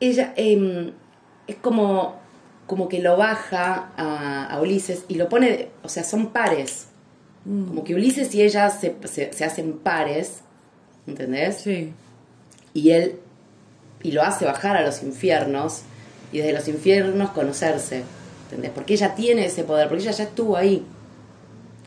Ella 0.00 0.32
em, 0.36 0.92
es 1.46 1.56
como 1.56 2.24
como 2.66 2.88
que 2.88 3.00
lo 3.00 3.16
baja 3.16 3.92
a, 3.96 4.58
Ulises 4.60 5.04
y 5.08 5.16
lo 5.16 5.28
pone, 5.28 5.68
o 5.82 5.88
sea, 5.88 6.04
son 6.04 6.28
pares. 6.28 6.88
Mm. 7.44 7.66
Como 7.66 7.84
que 7.84 7.94
Ulises 7.94 8.34
y 8.34 8.42
ella 8.42 8.70
se, 8.70 8.96
se, 9.04 9.44
hacen 9.44 9.78
pares, 9.78 10.40
¿entendés? 11.06 11.56
Sí. 11.58 11.92
Y 12.72 12.90
él, 12.90 13.20
y 14.04 14.12
lo 14.12 14.22
hace 14.22 14.44
bajar 14.44 14.76
a 14.76 14.82
los 14.82 15.02
infiernos 15.02 15.80
y 16.30 16.38
desde 16.38 16.52
los 16.52 16.68
infiernos 16.68 17.30
conocerse, 17.30 18.04
¿entendés? 18.44 18.70
Porque 18.72 18.94
ella 18.94 19.16
tiene 19.16 19.46
ese 19.46 19.64
poder, 19.64 19.88
porque 19.88 20.04
ella 20.04 20.12
ya 20.12 20.24
estuvo 20.24 20.56
ahí. 20.56 20.86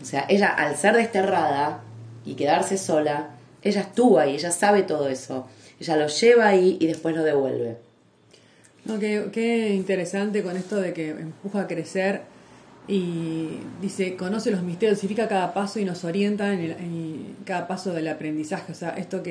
O 0.02 0.06
sea, 0.06 0.26
ella 0.28 0.50
al 0.50 0.76
ser 0.76 0.96
desterrada 0.96 1.82
y 2.26 2.34
quedarse 2.34 2.78
sola, 2.78 3.30
ella 3.62 3.82
estuvo 3.82 4.20
ahí, 4.20 4.36
ella 4.36 4.52
sabe 4.52 4.84
todo 4.84 5.08
eso. 5.08 5.48
Ella 5.80 5.96
lo 5.96 6.08
lleva 6.08 6.48
ahí 6.48 6.78
y 6.80 6.88
después 6.88 7.16
lo 7.16 7.24
devuelve. 7.24 7.78
No, 8.86 9.00
qué, 9.00 9.74
interesante 9.76 10.42
con 10.42 10.56
esto 10.56 10.78
de 10.78 10.94
que 10.94 11.10
empuja 11.10 11.62
a 11.62 11.68
crecer 11.68 12.22
y 12.88 13.60
dice, 13.82 14.16
conoce 14.16 14.50
los 14.50 14.64
misterios, 14.64 15.00
significa 15.00 15.28
cada 15.28 15.54
paso 15.54 15.80
y 15.80 15.86
nos 15.86 16.06
orienta 16.06 16.54
en, 16.54 17.36
cada 17.46 17.68
paso 17.68 17.94
del 17.94 18.08
aprendizaje. 18.08 18.72
O 18.72 18.76
sea, 18.76 18.92
esto 18.92 19.22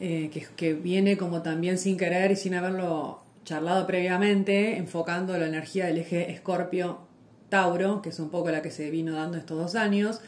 eh, 0.00 0.30
que, 0.32 0.46
que, 0.56 0.74
viene 0.74 1.16
como 1.16 1.42
también 1.42 1.78
sin 1.78 1.96
querer 1.96 2.32
y 2.32 2.36
sin 2.36 2.54
haberlo 2.54 3.22
charlado 3.44 3.86
previamente, 3.86 4.76
enfocando 4.76 5.36
la 5.36 5.46
energía 5.46 5.86
del 5.86 5.98
eje 5.98 6.30
Escorpio-Tauro, 6.32 8.02
que 8.02 8.08
es 8.08 8.18
un 8.18 8.30
poco 8.30 8.50
la 8.50 8.62
que 8.62 8.70
se 8.70 8.90
vino 8.90 9.14
dando 9.14 9.36
estos 9.36 9.58
dos 9.58 9.74
años 9.74 10.20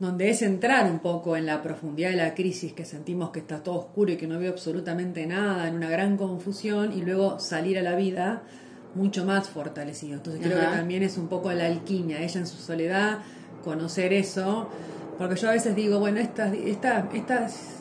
donde 0.00 0.30
es 0.30 0.42
entrar 0.42 0.90
un 0.90 1.00
poco 1.00 1.36
en 1.36 1.44
la 1.46 1.62
profundidad 1.62 2.10
de 2.10 2.16
la 2.16 2.34
crisis, 2.34 2.72
que 2.72 2.84
sentimos 2.84 3.30
que 3.30 3.40
está 3.40 3.62
todo 3.62 3.76
oscuro 3.76 4.12
y 4.12 4.16
que 4.16 4.28
no 4.28 4.38
veo 4.38 4.52
absolutamente 4.52 5.26
nada, 5.26 5.68
en 5.68 5.74
una 5.74 5.90
gran 5.90 6.16
confusión, 6.16 6.92
y 6.96 7.02
luego 7.02 7.40
salir 7.40 7.78
a 7.78 7.82
la 7.82 7.96
vida 7.96 8.42
mucho 8.94 9.24
más 9.24 9.48
fortalecido. 9.48 10.14
Entonces 10.14 10.40
creo 10.42 10.60
que 10.60 10.66
también 10.66 11.02
es 11.02 11.18
un 11.18 11.28
poco 11.28 11.52
la 11.52 11.66
alquimia, 11.66 12.22
ella 12.22 12.40
en 12.40 12.46
su 12.46 12.58
soledad, 12.58 13.18
conocer 13.64 14.12
eso, 14.12 14.68
porque 15.18 15.34
yo 15.34 15.48
a 15.48 15.52
veces 15.52 15.74
digo, 15.74 15.98
bueno, 15.98 16.20
estas, 16.20 16.54
estas, 16.54 17.12
estas 17.12 17.77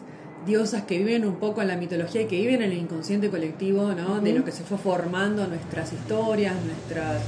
diosas 0.47 0.83
que 0.83 0.97
viven 0.97 1.25
un 1.25 1.35
poco 1.35 1.61
en 1.61 1.67
la 1.67 1.75
mitología 1.75 2.21
y 2.23 2.25
que 2.25 2.37
viven 2.37 2.63
en 2.63 2.71
el 2.71 2.77
inconsciente 2.77 3.29
colectivo, 3.29 3.93
¿no? 3.93 4.19
De 4.21 4.33
lo 4.33 4.43
que 4.43 4.51
se 4.51 4.63
fue 4.63 4.77
formando 4.77 5.45
nuestras 5.45 5.93
historias, 5.93 6.55
nuestras, 6.65 7.21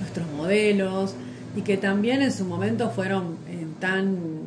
nuestros 0.00 0.30
modelos, 0.36 1.14
y 1.56 1.62
que 1.62 1.76
también 1.76 2.22
en 2.22 2.32
su 2.32 2.44
momento 2.44 2.90
fueron 2.90 3.36
tan 3.80 4.40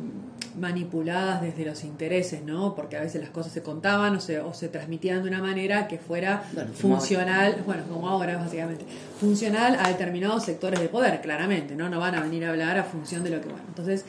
manipuladas 0.58 1.42
desde 1.42 1.64
los 1.64 1.82
intereses, 1.84 2.42
¿no? 2.44 2.74
Porque 2.74 2.96
a 2.96 3.00
veces 3.00 3.20
las 3.20 3.30
cosas 3.30 3.52
se 3.52 3.62
contaban 3.62 4.16
o 4.16 4.20
se, 4.20 4.38
o 4.38 4.54
se 4.54 4.68
transmitían 4.68 5.22
de 5.22 5.28
una 5.28 5.42
manera 5.42 5.88
que 5.88 5.98
fuera 5.98 6.44
funcional, 6.74 7.62
bueno, 7.66 7.82
como 7.90 8.08
ahora 8.08 8.38
básicamente, 8.38 8.84
funcional 9.20 9.76
a 9.80 9.88
determinados 9.88 10.44
sectores 10.44 10.80
de 10.80 10.88
poder, 10.88 11.20
claramente, 11.20 11.74
¿no? 11.74 11.88
No 11.88 11.98
van 11.98 12.14
a 12.14 12.20
venir 12.20 12.44
a 12.44 12.50
hablar 12.50 12.78
a 12.78 12.84
función 12.84 13.24
de 13.24 13.30
lo 13.30 13.40
que, 13.40 13.48
bueno, 13.48 13.64
entonces 13.68 14.04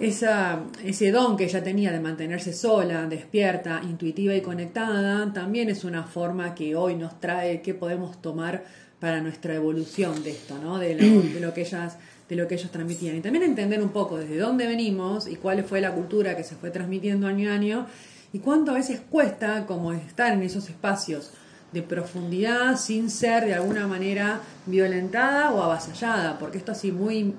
esa, 0.00 0.64
ese 0.82 1.12
don 1.12 1.36
que 1.36 1.44
ella 1.44 1.62
tenía 1.62 1.92
de 1.92 2.00
mantenerse 2.00 2.52
sola, 2.54 3.06
despierta, 3.06 3.82
intuitiva 3.84 4.34
y 4.34 4.40
conectada, 4.40 5.30
también 5.32 5.68
es 5.68 5.84
una 5.84 6.04
forma 6.04 6.54
que 6.54 6.74
hoy 6.74 6.96
nos 6.96 7.20
trae, 7.20 7.60
que 7.60 7.74
podemos 7.74 8.20
tomar 8.22 8.64
para 8.98 9.20
nuestra 9.20 9.54
evolución 9.54 10.22
de 10.22 10.30
esto, 10.30 10.58
¿no? 10.58 10.78
De 10.78 10.94
lo, 10.94 11.22
de 11.34 11.40
lo 11.40 11.52
que 11.54 11.62
ellas 11.62 11.96
de 12.30 12.36
lo 12.36 12.46
que 12.46 12.54
ellos 12.54 12.70
transmitían. 12.70 13.16
Y 13.16 13.20
también 13.20 13.42
entender 13.42 13.82
un 13.82 13.88
poco 13.88 14.16
desde 14.16 14.38
dónde 14.38 14.66
venimos 14.68 15.26
y 15.26 15.34
cuál 15.34 15.64
fue 15.64 15.80
la 15.80 15.92
cultura 15.92 16.36
que 16.36 16.44
se 16.44 16.54
fue 16.54 16.70
transmitiendo 16.70 17.26
año 17.26 17.50
a 17.50 17.54
año 17.54 17.86
y 18.32 18.38
cuánto 18.38 18.70
a 18.70 18.74
veces 18.74 19.00
cuesta 19.10 19.66
como 19.66 19.92
estar 19.92 20.32
en 20.32 20.42
esos 20.42 20.68
espacios 20.68 21.32
de 21.72 21.82
profundidad 21.82 22.76
sin 22.76 23.10
ser 23.10 23.46
de 23.46 23.54
alguna 23.54 23.88
manera 23.88 24.40
violentada 24.66 25.50
o 25.50 25.60
avasallada, 25.60 26.38
porque 26.38 26.58
esto 26.58 26.70
así 26.70 26.92
muy 26.92 27.34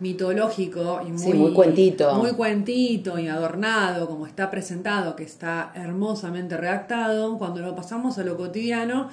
mitológico 0.00 1.00
y 1.06 1.10
muy, 1.10 1.34
muy 1.34 1.52
cuentito. 1.52 2.14
Muy 2.14 2.32
cuentito 2.32 3.18
y 3.18 3.28
adornado, 3.28 4.06
como 4.06 4.26
está 4.26 4.50
presentado, 4.50 5.16
que 5.16 5.24
está 5.24 5.72
hermosamente 5.74 6.56
redactado, 6.56 7.38
cuando 7.38 7.60
lo 7.60 7.74
pasamos 7.74 8.18
a 8.18 8.24
lo 8.24 8.36
cotidiano, 8.36 9.08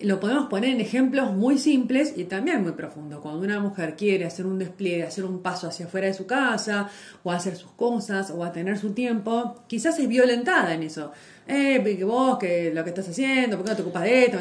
lo 0.00 0.18
podemos 0.20 0.48
poner 0.48 0.70
en 0.70 0.80
ejemplos 0.80 1.32
muy 1.32 1.58
simples 1.58 2.14
y 2.16 2.24
también 2.24 2.62
muy 2.62 2.72
profundos. 2.72 3.20
Cuando 3.20 3.40
una 3.40 3.60
mujer 3.60 3.94
quiere 3.96 4.24
hacer 4.24 4.46
un 4.46 4.58
despliegue, 4.58 5.04
hacer 5.04 5.24
un 5.24 5.40
paso 5.40 5.68
hacia 5.68 5.86
afuera 5.86 6.06
de 6.08 6.14
su 6.14 6.26
casa, 6.26 6.88
o 7.22 7.30
hacer 7.30 7.56
sus 7.56 7.70
cosas, 7.72 8.30
o 8.30 8.44
a 8.44 8.52
tener 8.52 8.78
su 8.78 8.92
tiempo, 8.92 9.62
quizás 9.66 9.98
es 9.98 10.08
violentada 10.08 10.74
en 10.74 10.82
eso. 10.82 11.12
Eh, 11.46 11.82
que 11.82 12.04
vos, 12.04 12.38
que 12.38 12.72
lo 12.74 12.84
que 12.84 12.90
estás 12.90 13.08
haciendo, 13.08 13.56
¿por 13.56 13.64
qué 13.64 13.70
no 13.70 13.76
te 13.76 13.82
ocupas 13.82 14.02
de 14.02 14.24
esto? 14.24 14.38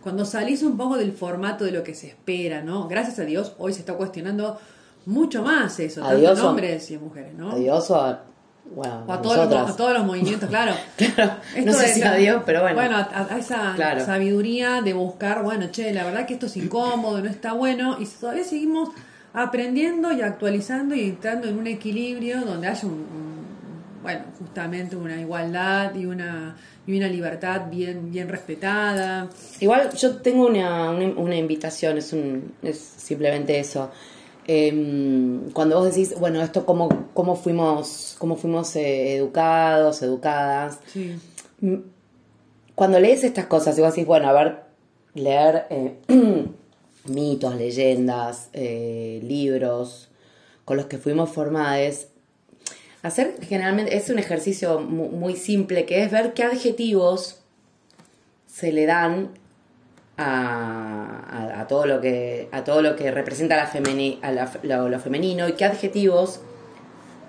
Cuando 0.00 0.24
salís 0.24 0.62
un 0.62 0.76
poco 0.76 0.96
del 0.96 1.12
formato 1.12 1.64
de 1.64 1.72
lo 1.72 1.82
que 1.82 1.94
se 1.94 2.08
espera, 2.08 2.62
¿no? 2.62 2.88
Gracias 2.88 3.18
a 3.18 3.24
Dios, 3.24 3.54
hoy 3.58 3.72
se 3.72 3.80
está 3.80 3.94
cuestionando 3.94 4.58
mucho 5.08 5.42
más 5.42 5.80
eso, 5.80 6.02
tanto 6.02 6.32
en 6.32 6.40
hombres 6.40 6.90
y 6.90 6.94
en 6.94 7.04
mujeres, 7.04 7.34
¿no? 7.34 7.50
Adiós 7.52 7.90
a 7.90 8.24
Wow, 8.74 9.10
a, 9.10 9.22
todos 9.22 9.50
los, 9.50 9.76
todos 9.76 9.94
los 9.94 10.04
movimientos, 10.04 10.46
claro. 10.46 10.74
claro 10.96 11.36
no 11.64 11.72
sé 11.72 11.88
si 11.88 12.02
a 12.02 12.12
Dios, 12.12 12.42
pero 12.44 12.60
bueno. 12.60 12.76
Bueno, 12.76 12.96
a, 12.96 13.38
esa 13.38 13.74
sabiduría 14.04 14.82
de 14.82 14.92
buscar, 14.92 15.42
bueno, 15.42 15.68
che, 15.70 15.90
la 15.94 16.04
verdad 16.04 16.26
que 16.26 16.34
esto 16.34 16.46
es 16.46 16.56
incómodo, 16.58 17.22
no 17.22 17.30
está 17.30 17.54
bueno, 17.54 17.96
y 17.98 18.04
todavía 18.04 18.44
seguimos 18.44 18.90
aprendiendo 19.32 20.12
y 20.12 20.20
actualizando 20.20 20.94
y 20.94 21.04
entrando 21.04 21.48
en 21.48 21.58
un 21.58 21.66
equilibrio 21.66 22.42
donde 22.42 22.66
haya 22.66 22.86
un, 22.86 23.06
bueno, 24.02 24.24
justamente 24.38 24.96
una 24.96 25.18
igualdad 25.18 25.94
y 25.94 26.04
una 26.04 26.56
y 26.86 26.96
una 26.96 27.08
libertad 27.08 27.62
bien 27.70 28.10
bien 28.10 28.28
respetada. 28.28 29.28
Igual 29.60 29.90
yo 29.94 30.16
tengo 30.16 30.46
una, 30.46 30.90
una, 30.90 31.06
una 31.18 31.36
invitación, 31.36 31.96
es 31.96 32.12
un 32.12 32.52
es 32.62 32.78
simplemente 32.78 33.58
eso 33.58 33.90
Em, 34.50 35.50
cuando 35.50 35.76
vos 35.76 35.94
decís, 35.94 36.18
bueno, 36.18 36.40
esto 36.40 36.64
cómo, 36.64 36.88
cómo 37.12 37.36
fuimos, 37.36 38.16
cómo 38.18 38.34
fuimos 38.34 38.74
eh, 38.76 39.14
educados, 39.16 40.00
educadas. 40.00 40.78
Cuando 42.74 42.98
lees 42.98 43.24
estas 43.24 43.44
cosas 43.44 43.76
y 43.76 43.82
vos 43.82 43.90
decís, 43.90 44.06
bueno, 44.06 44.26
a 44.26 44.32
ver, 44.32 44.60
leer 45.12 45.66
eh, 45.68 45.98
mitos, 47.04 47.56
leyendas, 47.56 48.48
eh, 48.54 49.20
libros 49.22 50.08
con 50.64 50.78
los 50.78 50.86
que 50.86 50.96
fuimos 50.96 51.28
formados, 51.28 52.06
hacer 53.02 53.34
generalmente 53.42 53.98
es 53.98 54.08
un 54.08 54.18
ejercicio 54.18 54.80
muy 54.80 55.36
simple 55.36 55.84
que 55.84 56.02
es 56.02 56.10
ver 56.10 56.32
qué 56.32 56.44
adjetivos 56.44 57.40
se 58.46 58.72
le 58.72 58.86
dan 58.86 59.37
a, 60.18 61.66
todo 61.68 61.86
lo 61.86 62.00
que 62.00 62.48
a 62.50 62.64
todo 62.64 62.82
lo 62.82 62.96
que 62.96 63.10
representa 63.10 63.56
la 63.56 63.70
a 64.22 64.88
lo, 64.88 65.00
femenino 65.00 65.48
y 65.48 65.52
qué 65.52 65.64
adjetivos 65.64 66.40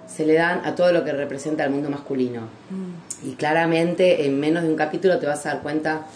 se 0.07 0.25
le 0.25 0.33
dan 0.33 0.65
a 0.65 0.75
todo 0.75 0.91
lo 0.91 1.05
que 1.05 1.11
representa 1.11 1.63
el 1.63 1.69
mundo 1.69 1.89
masculino. 1.89 2.41
Mm. 2.71 3.27
Y 3.29 3.33
claramente 3.33 4.25
en 4.25 4.39
menos 4.39 4.63
de 4.63 4.69
un 4.69 4.75
capítulo 4.75 5.19
te 5.19 5.27
vas 5.27 5.45
a 5.45 5.53
dar 5.53 5.61
cuenta 5.61 6.07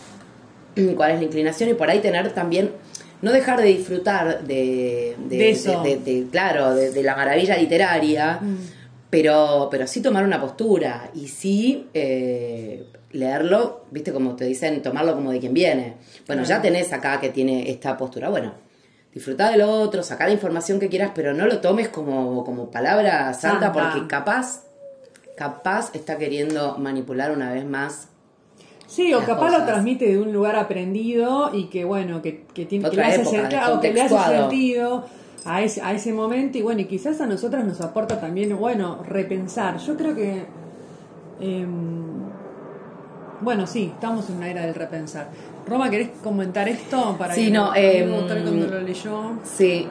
cuál 0.96 1.12
es 1.12 1.18
la 1.20 1.26
inclinación 1.26 1.70
y 1.70 1.74
por 1.76 1.90
ahí 1.90 2.00
tener 2.00 2.32
también 2.34 2.72
no 3.22 3.32
dejar 3.32 3.62
de 3.62 3.68
disfrutar 3.68 4.44
de, 4.44 5.16
de, 5.30 5.50
eso. 5.50 5.82
claro, 6.30 6.76
de, 6.76 7.04
la 7.04 7.16
maravilla 7.16 7.56
literaria, 7.56 8.40
mm. 8.42 8.58
Pero, 9.14 9.68
pero 9.70 9.86
sí 9.86 10.02
tomar 10.02 10.24
una 10.24 10.42
postura 10.42 11.12
y 11.14 11.28
sí 11.28 11.88
eh, 11.94 12.84
leerlo, 13.12 13.86
viste, 13.92 14.12
como 14.12 14.36
te 14.36 14.46
dicen, 14.46 14.82
tomarlo 14.82 15.14
como 15.14 15.30
de 15.30 15.40
quien 15.40 15.54
viene. 15.54 15.98
Bueno, 16.26 16.42
ya 16.42 16.64
tenés 16.64 16.92
acá 16.94 17.20
que 17.20 17.30
tiene 17.30 17.70
esta 17.70 17.96
postura. 17.96 18.30
Bueno, 18.30 18.56
disfrutar 19.14 19.52
del 19.52 19.62
otro, 19.62 20.02
sacar 20.02 20.30
la 20.30 20.34
información 20.34 20.80
que 20.80 20.90
quieras, 20.90 21.12
pero 21.14 21.32
no 21.36 21.46
lo 21.46 21.60
tomes 21.60 21.90
como, 21.90 22.44
como 22.44 22.72
palabra 22.72 23.32
santa, 23.36 23.72
porque 23.72 24.08
capaz 24.08 24.64
capaz 25.38 25.94
está 25.94 26.18
queriendo 26.18 26.80
manipular 26.80 27.32
una 27.32 27.54
vez 27.54 27.66
más. 27.66 28.08
Sí, 28.88 29.14
o 29.14 29.24
capaz 29.24 29.52
lo 29.52 29.64
transmite 29.64 30.08
de 30.08 30.18
un 30.18 30.34
lugar 30.34 30.56
aprendido 30.56 31.52
y 31.54 31.66
que 31.66 31.86
bueno, 31.86 32.24
que, 32.24 32.46
que 32.52 32.66
tiene 32.66 32.90
que 32.90 32.96
le, 32.96 33.04
hace, 33.04 33.42
que 33.80 33.94
le 33.94 34.02
hace 34.02 34.18
sentido 34.18 35.06
a 35.46 35.62
ese, 35.62 35.82
a 35.82 35.94
ese 35.94 36.14
momento 36.14 36.58
y 36.58 36.62
bueno, 36.62 36.82
y 36.82 36.86
quizás 36.86 37.20
a 37.22 37.26
nosotras 37.26 37.66
nos 37.66 37.82
aporta 37.82 38.20
también, 38.20 38.58
bueno, 38.58 39.04
repensar. 39.08 39.78
Yo 39.78 39.98
creo 39.98 40.16
que, 40.16 40.46
em, 41.40 41.70
bueno, 43.42 43.68
sí, 43.68 43.92
estamos 43.94 44.30
en 44.30 44.38
una 44.38 44.50
era 44.50 44.66
del 44.66 44.76
repensar. 44.76 45.28
Roma, 45.68 45.90
¿querés 45.90 46.10
comentar 46.24 46.68
esto? 46.68 47.16
Para 47.18 47.34
sí, 47.34 47.52
no, 47.52 47.74
eh, 47.76 48.06
lo 48.06 48.82
leyó. 48.82 49.40
Sí. 49.44 49.88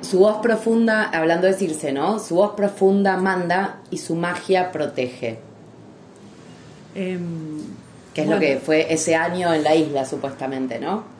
Su 0.00 0.20
voz 0.20 0.38
profunda, 0.38 1.10
hablando 1.10 1.46
de 1.46 1.54
Circe, 1.54 1.92
¿no? 1.92 2.18
Su 2.18 2.36
voz 2.36 2.52
profunda 2.52 3.16
manda 3.16 3.80
y 3.90 3.98
su 3.98 4.14
magia 4.14 4.70
protege. 4.70 5.38
Eh, 6.94 7.18
que 8.14 8.22
es 8.22 8.28
lo 8.28 8.38
que 8.40 8.58
fue 8.58 8.92
ese 8.92 9.14
año 9.14 9.52
en 9.52 9.62
la 9.62 9.74
isla, 9.74 10.04
supuestamente, 10.04 10.80
¿no? 10.80 11.17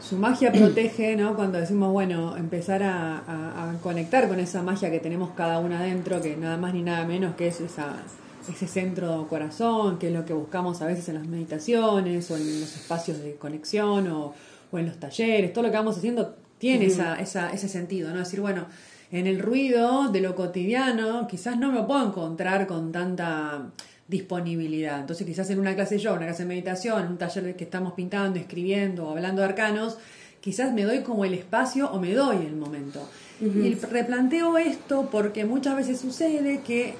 Su 0.00 0.16
magia 0.16 0.52
protege, 0.52 1.16
¿no? 1.16 1.34
Cuando 1.34 1.58
decimos, 1.58 1.92
bueno, 1.92 2.36
empezar 2.36 2.82
a, 2.82 3.74
conectar 3.82 4.28
con 4.28 4.40
esa 4.40 4.62
magia 4.62 4.90
que 4.90 4.98
tenemos 4.98 5.30
cada 5.36 5.58
una 5.58 5.80
adentro, 5.80 6.20
que 6.20 6.36
nada 6.36 6.56
más 6.56 6.74
ni 6.74 6.82
nada 6.82 7.04
menos 7.04 7.34
que 7.36 7.48
es 7.48 7.60
esa, 7.60 7.96
ese 8.48 8.66
centro 8.66 9.26
corazón, 9.28 9.98
que 9.98 10.08
es 10.08 10.12
lo 10.12 10.24
que 10.24 10.32
buscamos 10.32 10.80
a 10.82 10.86
veces 10.86 11.08
en 11.08 11.16
las 11.16 11.26
meditaciones 11.26 12.30
o 12.30 12.36
en 12.36 12.60
los 12.60 12.76
espacios 12.76 13.18
de 13.22 13.34
conexión 13.36 14.08
o, 14.08 14.34
en 14.72 14.86
los 14.86 14.98
talleres, 14.98 15.52
todo 15.52 15.64
lo 15.64 15.70
que 15.70 15.76
vamos 15.76 15.96
haciendo 15.96 16.36
tiene 16.58 16.86
esa, 16.86 17.14
esa, 17.20 17.50
ese 17.50 17.68
sentido, 17.68 18.10
¿no? 18.10 18.18
Decir, 18.18 18.40
bueno, 18.40 18.66
en 19.10 19.26
el 19.26 19.38
ruido 19.38 20.08
de 20.08 20.20
lo 20.20 20.34
cotidiano 20.34 21.26
quizás 21.26 21.58
no 21.58 21.72
me 21.72 21.82
puedo 21.84 22.06
encontrar 22.06 22.66
con 22.66 22.92
tanta 22.92 23.70
disponibilidad. 24.08 25.00
Entonces 25.00 25.26
quizás 25.26 25.48
en 25.50 25.60
una 25.60 25.74
clase 25.74 25.98
yo, 25.98 26.14
una 26.14 26.24
clase 26.24 26.42
de 26.42 26.48
meditación, 26.48 27.04
en 27.04 27.10
un 27.12 27.18
taller 27.18 27.54
que 27.54 27.64
estamos 27.64 27.92
pintando, 27.92 28.38
escribiendo 28.38 29.06
o 29.06 29.10
hablando 29.10 29.42
de 29.42 29.48
arcanos, 29.48 29.98
quizás 30.40 30.72
me 30.72 30.82
doy 30.82 31.00
como 31.00 31.24
el 31.24 31.34
espacio 31.34 31.90
o 31.90 32.00
me 32.00 32.14
doy 32.14 32.38
el 32.46 32.56
momento. 32.56 33.06
Y 33.40 33.74
replanteo 33.74 34.58
esto 34.58 35.08
porque 35.12 35.44
muchas 35.44 35.76
veces 35.76 36.00
sucede 36.00 36.60
que, 36.62 36.94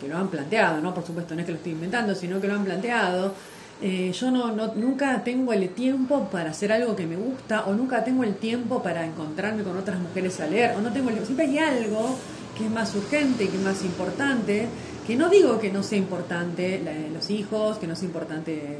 que 0.00 0.06
lo 0.06 0.16
han 0.16 0.28
planteado, 0.28 0.80
¿no? 0.80 0.94
Por 0.94 1.04
supuesto, 1.04 1.34
no 1.34 1.40
es 1.40 1.46
que 1.46 1.52
lo 1.52 1.58
estoy 1.58 1.72
inventando, 1.72 2.14
sino 2.14 2.40
que 2.40 2.46
lo 2.46 2.54
han 2.54 2.64
planteado. 2.64 3.34
Eh, 3.80 4.12
yo 4.12 4.30
no, 4.30 4.54
no, 4.54 4.74
nunca 4.76 5.24
tengo 5.24 5.52
el 5.52 5.68
tiempo 5.70 6.28
para 6.30 6.50
hacer 6.50 6.70
algo 6.70 6.94
que 6.94 7.04
me 7.04 7.16
gusta 7.16 7.64
o 7.64 7.74
nunca 7.74 8.04
tengo 8.04 8.22
el 8.22 8.36
tiempo 8.36 8.80
para 8.80 9.04
encontrarme 9.04 9.64
con 9.64 9.76
otras 9.76 9.98
mujeres 9.98 10.38
a 10.38 10.46
leer 10.46 10.76
o 10.76 10.80
no 10.80 10.92
tengo 10.92 11.10
el, 11.10 11.24
siempre 11.24 11.46
hay 11.46 11.58
algo 11.58 12.16
que 12.56 12.66
es 12.66 12.70
más 12.70 12.94
urgente, 12.94 13.48
que 13.48 13.56
es 13.56 13.62
más 13.62 13.82
importante 13.82 14.68
que 15.06 15.16
no 15.16 15.28
digo 15.28 15.58
que 15.58 15.72
no 15.72 15.82
sea 15.82 15.98
importante 15.98 16.80
los 17.12 17.30
hijos, 17.30 17.78
que 17.78 17.86
no 17.86 17.96
sea 17.96 18.06
importante 18.06 18.54
eh, 18.54 18.78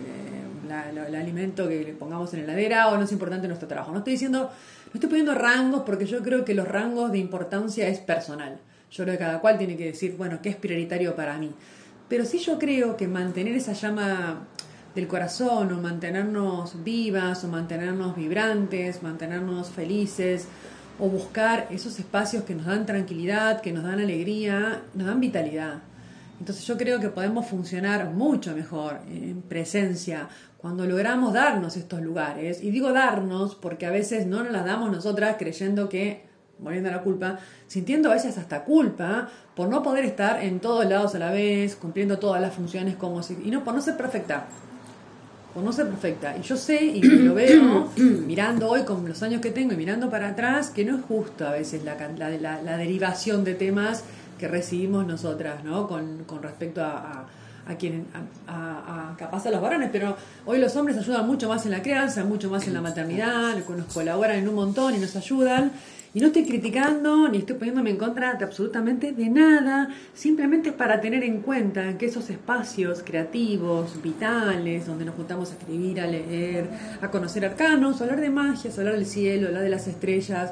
el 1.07 1.15
alimento 1.15 1.69
que 1.69 1.83
le 1.85 1.93
pongamos 1.93 2.33
en 2.33 2.41
la 2.41 2.53
heladera 2.53 2.89
o 2.89 2.97
no 2.97 3.05
es 3.05 3.13
importante 3.13 3.47
nuestro 3.47 3.69
trabajo. 3.69 3.93
No 3.93 3.99
estoy 3.99 4.15
diciendo, 4.15 4.51
no 4.87 4.93
estoy 4.95 5.09
poniendo 5.09 5.35
rangos 5.35 5.83
porque 5.85 6.07
yo 6.07 6.23
creo 6.23 6.45
que 6.45 6.55
los 6.55 6.67
rangos 6.67 7.13
de 7.13 7.19
importancia 7.19 7.89
es 7.89 7.99
personal. 7.99 8.59
Yo 8.91 9.05
creo 9.05 9.17
que 9.17 9.25
cada 9.25 9.41
cual 9.41 9.59
tiene 9.59 9.77
que 9.77 9.87
decir, 9.87 10.17
bueno, 10.17 10.41
¿qué 10.43 10.51
es 10.51 10.57
prioritario 10.57 11.17
para 11.17 11.39
mí? 11.39 11.51
Pero 12.09 12.25
sí 12.25 12.39
yo 12.39 12.59
creo 12.59 12.97
que 12.97 13.09
mantener 13.09 13.57
esa 13.57 13.73
llama 13.73 14.47
del 14.95 15.09
corazón 15.09 15.73
o 15.73 15.81
mantenernos 15.81 16.85
vivas 16.85 17.43
o 17.45 17.49
mantenernos 17.49 18.15
vibrantes, 18.15 19.03
mantenernos 19.03 19.71
felices 19.71 20.47
o 20.99 21.09
buscar 21.09 21.67
esos 21.71 21.99
espacios 21.99 22.45
que 22.45 22.55
nos 22.55 22.67
dan 22.67 22.85
tranquilidad, 22.85 23.63
que 23.63 23.73
nos 23.73 23.85
dan 23.85 23.99
alegría, 23.99 24.83
nos 24.95 25.07
dan 25.07 25.21
vitalidad. 25.21 25.83
Entonces 26.43 26.67
yo 26.67 26.77
creo 26.77 26.99
que 26.99 27.09
podemos 27.09 27.47
funcionar 27.47 28.11
mucho 28.11 28.53
mejor 28.53 28.99
en 29.09 29.43
presencia 29.43 30.29
cuando 30.59 30.85
logramos 30.87 31.33
darnos 31.33 31.77
estos 31.77 32.03
lugares. 32.03 32.65
Y 32.65 32.73
digo 32.73 32.93
darnos 32.93 33.55
porque 33.55 33.87
a 33.87 33.93
veces 33.93 34.27
no 34.27 34.43
nos 34.43 34.53
las 34.53 34.65
damos 34.65 34.91
nosotras 34.91 35.37
creyendo 35.39 35.89
que, 35.89 36.25
volviendo 36.59 36.89
a 36.89 36.95
la 36.95 37.03
culpa, 37.03 37.39
sintiendo 37.69 38.11
a 38.11 38.15
veces 38.15 38.39
hasta 38.39 38.65
culpa 38.65 39.29
por 39.55 39.69
no 39.69 39.85
poder 39.85 40.05
estar 40.05 40.43
en 40.43 40.59
todos 40.59 40.85
lados 40.85 41.15
a 41.15 41.21
la 41.21 41.31
vez, 41.31 41.77
cumpliendo 41.77 42.19
todas 42.19 42.43
las 42.43 42.53
funciones 42.53 42.97
como 42.97 43.23
si... 43.23 43.39
Y 43.45 43.53
no, 43.53 43.63
por 43.63 43.75
no 43.75 43.81
ser 43.81 43.97
perfecta. 43.97 44.47
Por 45.55 45.63
no 45.63 45.73
ser 45.73 45.87
perfecta. 45.87 46.37
Y 46.37 46.43
yo 46.43 46.57
sé, 46.57 46.83
y 46.83 47.03
lo 47.03 47.35
veo, 47.35 47.89
mirando 47.97 48.69
hoy 48.69 48.83
con 48.83 49.09
los 49.09 49.23
años 49.23 49.41
que 49.41 49.53
tengo 49.53 49.75
y 49.75 49.77
mirando 49.77 50.11
para 50.11 50.31
atrás, 50.31 50.71
que 50.71 50.85
no 50.85 50.97
es 50.97 51.05
justo 51.05 51.47
a 51.47 51.53
veces 51.53 51.85
la, 51.85 51.95
la, 52.19 52.61
la 52.63 52.77
derivación 52.77 53.45
de 53.45 53.55
temas 53.55 54.03
que 54.43 54.49
recibimos 54.49 55.07
nosotras, 55.07 55.63
¿no? 55.63 55.87
Con, 55.87 56.25
con 56.25 56.43
respecto 56.43 56.83
a, 56.83 57.29
a, 57.65 57.75
quien, 57.77 58.07
a, 58.49 59.15
capaz 59.17 59.47
a 59.47 59.53
los 59.53 59.61
varones, 59.61 59.89
pero 59.93 60.17
hoy 60.47 60.59
los 60.59 60.75
hombres 60.75 60.99
ayudan 60.99 61.29
mucho 61.29 61.49
más 61.49 61.65
en 61.65 61.71
la 61.71 61.81
crianza, 61.81 62.25
mucho 62.25 62.51
más 62.51 62.67
en 62.67 62.75
la 62.75 62.81
maternidad, 62.81 63.55
nos 63.55 63.87
colaboran 63.95 64.39
en 64.39 64.49
un 64.49 64.57
montón 64.57 64.97
y 64.97 64.99
nos 64.99 65.15
ayudan. 65.15 65.71
Y 66.13 66.19
no 66.21 66.27
estoy 66.27 66.45
criticando 66.45 67.29
ni 67.29 67.39
estoy 67.39 67.55
poniéndome 67.55 67.91
en 67.91 67.99
contra 67.99 68.35
de 68.35 68.45
absolutamente 68.45 69.13
de 69.13 69.31
nada, 69.31 69.89
simplemente 70.13 70.71
es 70.71 70.75
para 70.75 71.01
tener 71.01 71.23
en 71.23 71.41
cuenta 71.41 71.97
que 71.97 72.07
esos 72.07 72.29
espacios 72.29 73.05
creativos, 73.05 74.03
vitales, 74.03 74.89
donde 74.89 75.05
nos 75.05 75.15
juntamos 75.15 75.51
a 75.51 75.53
escribir, 75.53 76.01
a 76.01 76.07
leer, 76.09 76.69
a 77.01 77.09
conocer 77.13 77.45
arcanos, 77.45 78.01
a 78.01 78.05
hablar 78.05 78.21
de 78.21 78.31
magia, 78.31 78.73
a 78.73 78.75
hablar 78.77 78.95
del 78.97 79.07
cielo, 79.07 79.47
a 79.47 79.49
hablar 79.51 79.63
de 79.63 79.71
las 79.71 79.87
estrellas, 79.87 80.51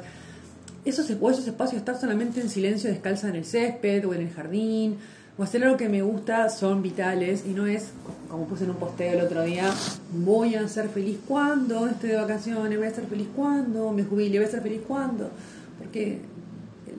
esos, 0.84 1.10
esos 1.10 1.46
espacios 1.46 1.78
estar 1.78 2.00
solamente 2.00 2.40
en 2.40 2.48
silencio 2.48 2.90
descalza 2.90 3.28
en 3.28 3.36
el 3.36 3.44
césped 3.44 4.06
o 4.06 4.14
en 4.14 4.22
el 4.22 4.30
jardín 4.30 4.96
o 5.38 5.42
hacer 5.42 5.62
algo 5.64 5.76
que 5.76 5.88
me 5.88 6.02
gusta 6.02 6.48
son 6.48 6.82
vitales 6.82 7.44
y 7.46 7.50
no 7.50 7.66
es, 7.66 7.92
como 8.28 8.46
puse 8.46 8.64
en 8.64 8.70
un 8.70 8.76
posteo 8.76 9.18
el 9.18 9.24
otro 9.24 9.42
día, 9.42 9.70
voy 10.12 10.54
a 10.54 10.66
ser 10.68 10.88
feliz 10.88 11.18
cuando 11.26 11.86
esté 11.86 12.08
de 12.08 12.16
vacaciones, 12.16 12.78
voy 12.78 12.86
a 12.86 12.94
ser 12.94 13.06
feliz 13.06 13.28
cuando 13.34 13.92
me 13.92 14.04
jubile, 14.04 14.38
voy 14.38 14.46
a 14.46 14.50
ser 14.50 14.62
feliz 14.62 14.80
cuando, 14.86 15.30
porque 15.78 16.18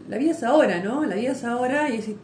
la 0.09 0.17
vida 0.17 0.31
es 0.31 0.43
ahora, 0.43 0.81
¿no? 0.81 1.05
La 1.05 1.15
vida 1.15 1.33
es 1.33 1.43
ahora 1.43 1.89
y, 1.89 2.01
si, 2.01 2.15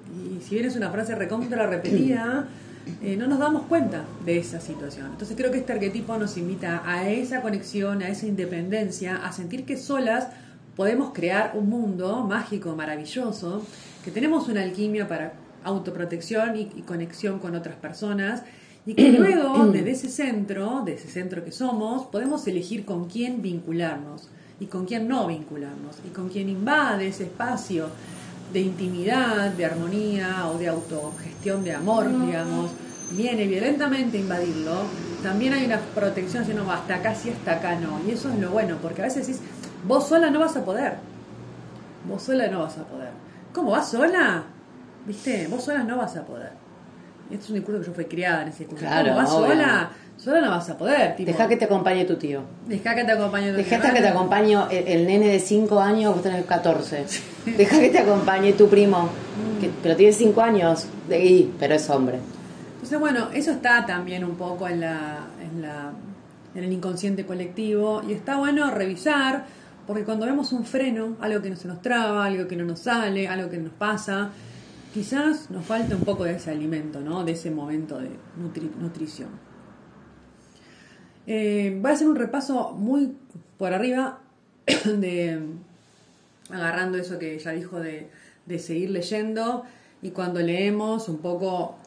bien 0.50 0.66
es 0.66 0.76
una 0.76 0.90
frase 0.90 1.14
recontra 1.16 1.68
repetida, 1.68 2.48
eh, 3.04 3.16
no 3.16 3.28
nos 3.28 3.40
damos 3.40 3.64
cuenta 3.64 4.04
de 4.26 4.40
esa 4.40 4.60
situación. 4.60 5.08
Entonces 5.12 5.38
creo 5.38 5.52
que 5.52 5.60
este 5.60 5.74
arquetipo 5.74 6.18
nos 6.18 6.38
invita 6.38 6.82
a 6.86 7.08
esa 7.10 7.42
conexión, 7.42 8.02
a 8.02 8.10
esa 8.10 8.26
independencia, 8.26 9.18
a 9.18 9.32
sentir 9.32 9.66
que 9.66 9.78
solas 9.78 10.30
podemos 10.78 11.12
crear 11.12 11.54
un 11.56 11.68
mundo 11.68 12.24
mágico, 12.24 12.76
maravilloso, 12.76 13.66
que 14.06 14.12
tenemos 14.12 14.48
una 14.48 14.62
alquimia 14.62 15.08
para 15.08 15.34
autoprotección 15.64 16.56
y, 16.56 16.66
conexión 16.84 17.40
con 17.40 17.56
otras 17.56 17.76
personas 17.76 18.44
y 18.86 18.94
que 18.94 19.12
luego 19.20 19.66
desde 19.66 19.92
ese 19.92 20.10
centro, 20.10 20.84
de 20.86 20.94
ese 20.94 21.10
centro 21.10 21.44
que 21.44 21.52
somos, 21.52 22.06
podemos 22.06 22.48
elegir 22.48 22.86
con 22.86 23.10
quién 23.10 23.42
vincularnos 23.42 24.30
y 24.60 24.68
con 24.68 24.86
quién 24.86 25.08
no 25.08 25.28
vincularnos 25.28 25.98
y 26.08 26.14
con 26.14 26.30
quién 26.30 26.48
invade 26.48 27.08
ese 27.08 27.24
espacio 27.24 27.90
de 28.54 28.62
intimidad, 28.62 29.52
de 29.52 29.66
armonía 29.66 30.48
o 30.48 30.58
de 30.58 30.68
autogestión 30.68 31.64
de 31.64 31.74
amor, 31.74 32.06
digamos, 32.26 32.72
viene 33.12 33.48
violentamente 33.48 34.18
a 34.18 34.22
invadirlo, 34.22 34.84
también 35.24 35.54
hay 35.54 35.66
una 35.66 35.80
protección, 35.80 36.46
si 36.46 36.54
no, 36.54 36.72
hasta 36.72 36.96
acá 36.96 37.16
sí, 37.16 37.30
hasta 37.30 37.54
acá 37.54 37.76
no. 37.80 38.00
Y 38.08 38.12
eso 38.12 38.30
es 38.30 38.40
lo 38.40 38.52
bueno, 38.52 38.78
porque 38.82 39.02
a 39.02 39.06
veces 39.06 39.28
es 39.28 39.42
Vos 39.86 40.08
sola 40.08 40.30
no 40.30 40.40
vas 40.40 40.56
a 40.56 40.64
poder. 40.64 40.94
Vos 42.08 42.24
sola 42.24 42.48
no 42.48 42.60
vas 42.60 42.78
a 42.78 42.84
poder. 42.84 43.10
¿Cómo 43.54 43.72
vas 43.72 43.90
sola? 43.90 44.44
¿Viste? 45.06 45.48
Vos 45.48 45.64
sola 45.64 45.84
no 45.84 45.98
vas 45.98 46.16
a 46.16 46.24
poder. 46.24 46.52
Este 47.30 47.44
es 47.44 47.50
un 47.50 47.56
discurso 47.56 47.82
que 47.82 47.88
yo 47.88 47.94
fui 47.94 48.06
criada 48.06 48.44
en 48.44 48.50
ese 48.50 48.66
curso. 48.66 48.86
Claro, 48.86 49.10
¿Cómo 49.10 49.18
vas 49.18 49.30
sola? 49.30 49.90
Sola 50.18 50.42
no 50.42 50.50
vas 50.50 50.70
a 50.70 50.78
poder. 50.78 51.16
Deja 51.18 51.48
que 51.48 51.58
te 51.58 51.66
acompañe 51.66 52.06
tu 52.06 52.16
tío. 52.16 52.42
Deja 52.66 52.96
que 52.96 53.04
te 53.04 53.12
acompañe 53.12 53.52
tu 53.52 53.58
Deja 53.58 53.94
que 53.94 54.02
te 54.02 54.08
acompañe 54.08 54.58
el, 54.72 55.06
nene 55.06 55.28
de 55.28 55.40
5 55.40 55.80
años, 55.80 56.14
vos 56.14 56.24
tenés 56.24 56.44
14. 56.46 57.06
Deja 57.46 57.80
que 57.80 57.90
te 57.90 58.00
acompañe 58.00 58.54
tu 58.54 58.68
primo, 58.68 59.04
mm. 59.04 59.66
pero 59.84 59.96
tiene 59.96 60.14
5 60.14 60.42
años, 60.42 60.88
de, 61.08 61.50
pero 61.60 61.76
es 61.76 61.88
hombre. 61.90 62.18
Entonces, 62.76 63.00
bueno, 63.00 63.28
eso 63.34 63.52
está 63.52 63.86
también 63.86 64.24
un 64.24 64.36
poco 64.36 64.68
en 64.68 64.82
la, 64.82 65.20
en 65.40 65.62
la 65.62 65.92
en 66.58 66.64
el 66.64 66.74
inconsciente 66.74 67.26
colectivo 67.26 68.02
y 68.08 68.14
está 68.14 68.38
bueno 68.38 68.72
revisar 68.72 69.46
porque 69.88 70.04
cuando 70.04 70.26
vemos 70.26 70.52
un 70.52 70.66
freno, 70.66 71.16
algo 71.22 71.42
que 71.42 71.50
no 71.50 71.56
se 71.56 71.68
nos 71.68 71.82
traba, 71.82 72.26
algo 72.26 72.46
que 72.48 72.58
no 72.58 72.66
nos 72.66 72.80
sale, 72.80 73.30
algo 73.30 73.50
que 73.50 73.58
nos 73.58 73.72
pasa, 73.72 74.32
quizás 74.94 75.50
nos 75.50 75.66
falta 75.66 75.96
un 75.96 76.04
poco 76.04 76.26
de 76.26 76.36
ese 76.36 76.52
alimento, 76.52 77.00
¿no? 77.00 77.24
De 77.24 77.32
ese 77.32 77.50
momento 77.50 77.98
de 77.98 78.10
nutrición. 78.80 79.30
Eh, 81.26 81.78
voy 81.82 81.92
a 81.92 81.94
hacer 81.94 82.08
un 82.08 82.18
repaso 82.18 82.74
muy 82.74 83.16
por 83.58 83.74
arriba 83.74 84.20
de 84.86 85.42
agarrando 86.50 86.98
eso 86.98 87.18
que 87.18 87.40
ya 87.40 87.52
dijo 87.52 87.80
de, 87.80 88.10
de 88.46 88.60
seguir 88.60 88.90
leyendo 88.90 89.64
y 90.02 90.12
cuando 90.12 90.42
leemos 90.42 91.10
un 91.10 91.18
poco 91.18 91.78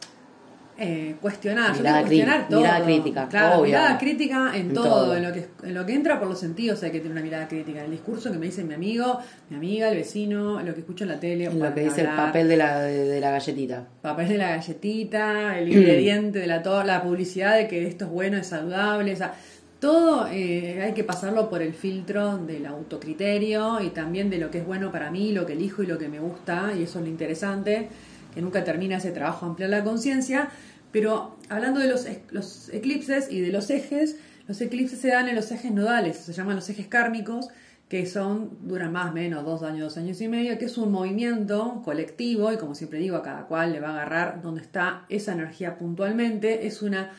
eh, 0.83 1.17
cuestionar, 1.21 1.77
mirada, 1.77 2.01
cuestionar 2.01 2.49
todo. 2.49 2.61
mirada 2.61 2.85
crítica, 2.85 3.29
claro, 3.29 3.63
mirada 3.63 3.99
crítica 3.99 4.53
en, 4.55 4.73
todo, 4.73 5.15
En, 5.15 5.23
lo 5.23 5.31
que, 5.31 5.47
en 5.63 5.75
lo 5.75 5.85
que 5.85 5.93
entra 5.93 6.19
por 6.19 6.27
los 6.27 6.41
sentidos 6.41 6.83
hay 6.83 6.91
que 6.91 7.01
tener 7.01 7.13
una 7.13 7.21
mirada 7.21 7.47
crítica. 7.47 7.81
En 7.81 7.85
el 7.85 7.91
discurso 7.91 8.33
que 8.33 8.39
me 8.39 8.47
dice 8.47 8.65
mi 8.65 8.73
amigo, 8.73 9.19
mi 9.51 9.57
amiga, 9.59 9.91
el 9.91 9.97
vecino, 9.99 10.63
lo 10.63 10.73
que 10.73 10.81
escucho 10.81 11.05
en 11.05 11.11
la 11.11 11.21
tele. 11.21 11.45
En 11.45 11.59
lo 11.61 11.75
que 11.75 11.83
dice 11.83 12.01
el 12.01 12.07
papel 12.07 12.49
de 12.49 12.57
la, 12.57 12.81
de, 12.81 13.21
la 13.21 13.31
galletita. 13.31 13.87
Papel 14.01 14.29
de 14.29 14.39
la 14.39 14.57
galletita, 14.57 15.59
el 15.59 15.71
ingrediente 15.71 16.39
de 16.39 16.47
la, 16.47 16.63
la 16.85 17.03
publicidad 17.03 17.57
de 17.57 17.69
que 17.69 17.87
esto 17.87 18.07
es 18.07 18.11
bueno, 18.11 18.39
es 18.39 18.47
saludable, 18.47 19.13
o 19.13 19.17
sea, 19.17 19.35
todo 19.81 20.29
eh, 20.31 20.81
hay 20.83 20.95
que 20.95 21.05
pasarlo 21.05 21.51
por 21.51 21.61
el 21.61 21.75
filtro 21.75 22.39
del 22.39 22.65
autocriterio 22.65 23.83
y 23.83 23.91
también 23.91 24.31
de 24.31 24.39
lo 24.39 24.51
que 24.51 24.59
es 24.59 24.67
bueno 24.67 24.91
para 24.91 25.11
mí, 25.11 25.33
lo 25.33 25.45
que 25.45 25.53
elijo 25.53 25.83
y 25.83 25.87
lo 25.87 25.99
que 25.99 26.09
me 26.09 26.21
gusta, 26.21 26.73
y 26.79 26.85
eso 26.85 27.01
es 27.01 27.05
lo 27.05 27.11
interesante, 27.11 27.89
que 28.35 28.41
nunca 28.41 28.65
termina 28.65 28.99
ese 28.99 29.11
trabajo 29.11 29.47
ampliar 29.47 29.71
la 29.71 29.83
conciencia, 29.83 30.51
pero 30.93 31.37
hablando 31.49 31.81
de 31.81 31.89
los, 31.89 32.07
los 32.31 32.69
eclipses 32.71 33.31
y 33.31 33.41
de 33.41 33.53
los 33.53 33.71
ejes, 33.71 34.17
los 34.49 34.61
eclipses 34.61 35.01
se 35.01 35.09
dan 35.09 35.29
en 35.29 35.37
los 35.37 35.51
ejes 35.53 35.73
nodales, 35.73 36.17
se 36.17 36.33
llaman 36.33 36.57
los 36.57 36.69
ejes 36.69 36.89
kármicos, 36.89 37.49
que 37.89 38.07
son, 38.07 38.59
duran 38.63 38.93
más 38.93 39.11
o 39.11 39.13
menos 39.13 39.45
dos 39.45 39.65
años, 39.65 39.81
dos 39.81 39.97
años 39.97 40.21
y 40.21 40.29
medio, 40.29 40.57
que 40.59 40.67
es 40.67 40.79
un 40.79 40.93
movimiento 40.93 41.83
colectivo, 41.85 42.53
y 42.53 42.57
como 42.57 42.77
siempre 42.77 43.01
digo, 43.01 43.17
a 43.17 43.23
cada 43.23 43.47
cual 43.47 43.73
le 43.73 43.81
va 43.81 43.89
a 43.89 43.93
agarrar 43.95 44.43
donde 44.43 44.61
está 44.61 45.07
esa 45.09 45.33
energía 45.33 45.77
puntualmente, 45.77 46.69
es 46.69 46.83
una, 46.83 47.11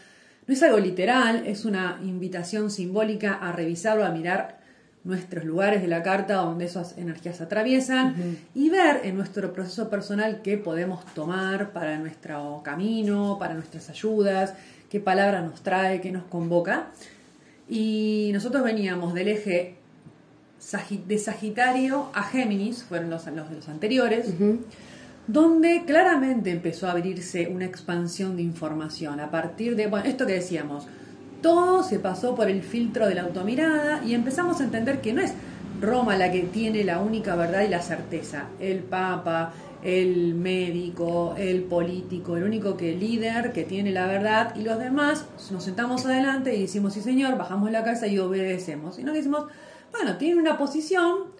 no 0.47 0.53
es 0.53 0.63
algo 0.63 0.77
literal, 0.77 1.43
es 1.45 1.65
una 1.65 1.99
invitación 2.01 2.71
simbólica 2.71 3.33
a 3.33 3.51
revisarlo, 3.51 4.05
a 4.05 4.11
mirar 4.11 4.60
nuestros 5.03 5.45
lugares 5.45 5.81
de 5.81 5.87
la 5.87 6.03
carta 6.03 6.35
donde 6.35 6.65
esas 6.65 6.97
energías 6.97 7.41
atraviesan 7.41 8.37
y 8.53 8.69
ver 8.69 9.01
en 9.03 9.17
nuestro 9.17 9.51
proceso 9.51 9.89
personal 9.89 10.41
qué 10.43 10.57
podemos 10.57 11.03
tomar 11.13 11.73
para 11.73 11.97
nuestro 11.97 12.61
camino, 12.63 13.37
para 13.39 13.55
nuestras 13.55 13.89
ayudas, 13.89 14.53
qué 14.89 14.99
palabra 14.99 15.41
nos 15.41 15.61
trae, 15.61 16.01
qué 16.01 16.11
nos 16.11 16.23
convoca. 16.23 16.91
Y 17.67 18.29
nosotros 18.33 18.63
veníamos 18.63 19.13
del 19.13 19.29
eje 19.29 19.75
de 21.07 21.17
Sagitario 21.17 22.09
a 22.13 22.23
Géminis, 22.23 22.83
fueron 22.83 23.09
los, 23.09 23.25
los 23.27 23.49
de 23.49 23.55
los 23.55 23.69
anteriores, 23.69 24.27
donde 25.25 25.83
claramente 25.85 26.51
empezó 26.51 26.87
a 26.87 26.91
abrirse 26.91 27.47
una 27.47 27.65
expansión 27.65 28.35
de 28.35 28.43
información 28.43 29.19
a 29.19 29.31
partir 29.31 29.75
de, 29.75 29.87
bueno, 29.87 30.05
esto 30.05 30.27
que 30.27 30.33
decíamos, 30.33 30.85
todo 31.41 31.83
se 31.83 31.99
pasó 31.99 32.35
por 32.35 32.49
el 32.49 32.63
filtro 32.63 33.07
de 33.07 33.15
la 33.15 33.23
automirada 33.23 34.03
y 34.05 34.13
empezamos 34.13 34.61
a 34.61 34.63
entender 34.63 35.01
que 35.01 35.13
no 35.13 35.21
es 35.21 35.33
Roma 35.81 36.15
la 36.15 36.31
que 36.31 36.41
tiene 36.41 36.83
la 36.83 36.99
única 36.99 37.35
verdad 37.35 37.61
y 37.61 37.67
la 37.67 37.81
certeza. 37.81 38.45
El 38.59 38.79
Papa, 38.79 39.53
el 39.83 40.35
médico, 40.35 41.33
el 41.37 41.63
político, 41.63 42.37
el 42.37 42.43
único 42.43 42.77
que 42.77 42.95
líder 42.95 43.51
que 43.51 43.63
tiene 43.63 43.91
la 43.91 44.05
verdad 44.05 44.55
y 44.55 44.61
los 44.61 44.77
demás 44.77 45.25
nos 45.51 45.63
sentamos 45.63 46.05
adelante 46.05 46.55
y 46.55 46.61
decimos 46.61 46.93
sí 46.93 47.01
señor, 47.01 47.37
bajamos 47.37 47.71
la 47.71 47.83
cabeza 47.83 48.07
y 48.07 48.19
obedecemos. 48.19 48.99
Y 48.99 49.03
no 49.03 49.11
decimos, 49.11 49.45
bueno, 49.91 50.17
tiene 50.17 50.39
una 50.39 50.57
posición, 50.57 51.31